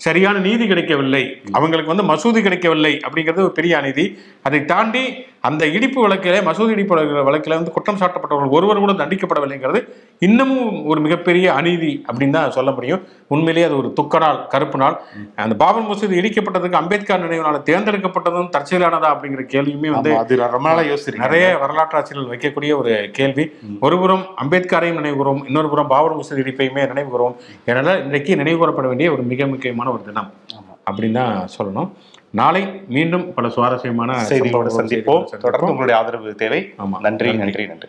சரியான 0.00 0.36
நீதி 0.38 0.64
கிடைக்கவில்லை. 0.66 1.22
அவங்களுக்கு 1.52 1.92
வந்து 1.94 2.08
மசூதி 2.10 2.40
கிடைக்கவில்லை 2.42 2.92
அப்படிங்கிறது 3.06 3.46
ஒரு 3.46 3.52
பெரிய 3.58 3.72
அநீதி. 3.78 4.04
அதை 4.42 4.64
தாண்டி 4.64 5.02
அந்த 5.44 5.66
இடிப்பு 5.66 6.00
வழக்கிலே 6.02 6.38
மசூதி 6.40 6.68
இடிப்பு 6.68 6.94
வழக்கு- 6.94 7.24
வழக்கில் 7.24 7.54
வந்து 7.54 7.70
குற்றம் 7.70 7.96
சாட்டப்பட்டவர்கள் 7.96 8.50
ஒருவர் 8.50 8.78
கூட 8.78 8.92
தண்டிக்கப்படவில்லைங்கிறது 8.92 9.80
இன்னமும் 10.22 10.86
ஒரு 10.86 11.00
மிகப்பெரிய 11.00 11.54
அநீதி 11.54 12.04
அப்படின்னு 12.06 12.30
தான் 12.30 12.50
சொல்ல 12.50 12.70
முடியும். 12.70 13.00
உண்மையிலேயே 13.28 13.66
அது 13.66 13.76
ஒரு 13.76 13.92
துக்க 13.92 14.18
நாள் 14.18 14.46
கருப்பு 14.46 14.78
நாள். 14.78 14.96
அந்த 15.36 15.56
பாபர் 15.56 15.82
மசூதி 15.82 16.16
இடிக்கப்பட்டதுக்கு 16.18 16.72
அம்பேத்கர் 16.72 17.20
நினைவு 17.20 17.42
நாள் 17.42 17.62
தேர்ந்தெடுக்கப்பட்டதும் 17.62 18.50
தற்செயலானதா 18.50 19.10
அப்படிங்கிற 19.10 19.44
கேள்வியுமே 19.46 19.90
வந்து 19.90 20.12
அது 20.16 20.36
ரொம்ப 20.52 20.90
யோசிச்சிருக்கேன். 20.90 21.26
நிறைய 21.26 21.58
வரலாற்று 21.58 21.98
ஆசிரியர்கள் 21.98 22.32
வைக்கக்கூடிய 22.32 22.76
ஒரு 22.76 23.10
கேள்வி. 23.12 23.46
ஒருபுறம் 23.80 24.24
அம்பேத்கரையும் 24.42 24.92
நினைவு 24.92 25.18
கூறுவோம் 25.20 25.46
இன்னொரு 25.46 25.68
புறம் 25.68 25.86
பாபர் 25.86 26.16
மசூதி 26.16 26.42
இடிப்பையுமே 26.42 26.86
நினைவு 26.86 27.10
கூறுவோம் 27.10 27.36
ஏன்னா 27.66 28.04
இன்றைக்கு 28.04 28.36
நினைவு 28.36 28.58
கூறப்பட 28.58 28.88
வேண்டிய 28.88 29.12
ஒரு 29.12 29.22
மிக 29.24 29.46
முக்கியமான 29.46 29.90
ஒரு 29.90 30.02
தினம் 30.02 30.30
அப்படின்னு 30.90 31.12
தான் 31.12 31.48
சொல்லணும். 31.58 31.90
நாளை 32.30 32.82
மீண்டும் 32.88 33.34
பல 33.34 33.48
சுவாரஸ்யமான 33.48 34.26
செய்திகளோடு 34.28 34.70
சந்திப்போம் 34.78 35.24
தொடர்ந்து 35.24 35.66
உங்களுடைய 35.66 36.00
ஆதரவு 36.00 36.34
தேவை. 36.34 36.74
ஆமா. 36.78 37.00
நன்றி. 37.00 37.32
நன்றி 37.32 37.66
நன்றி. 37.66 37.88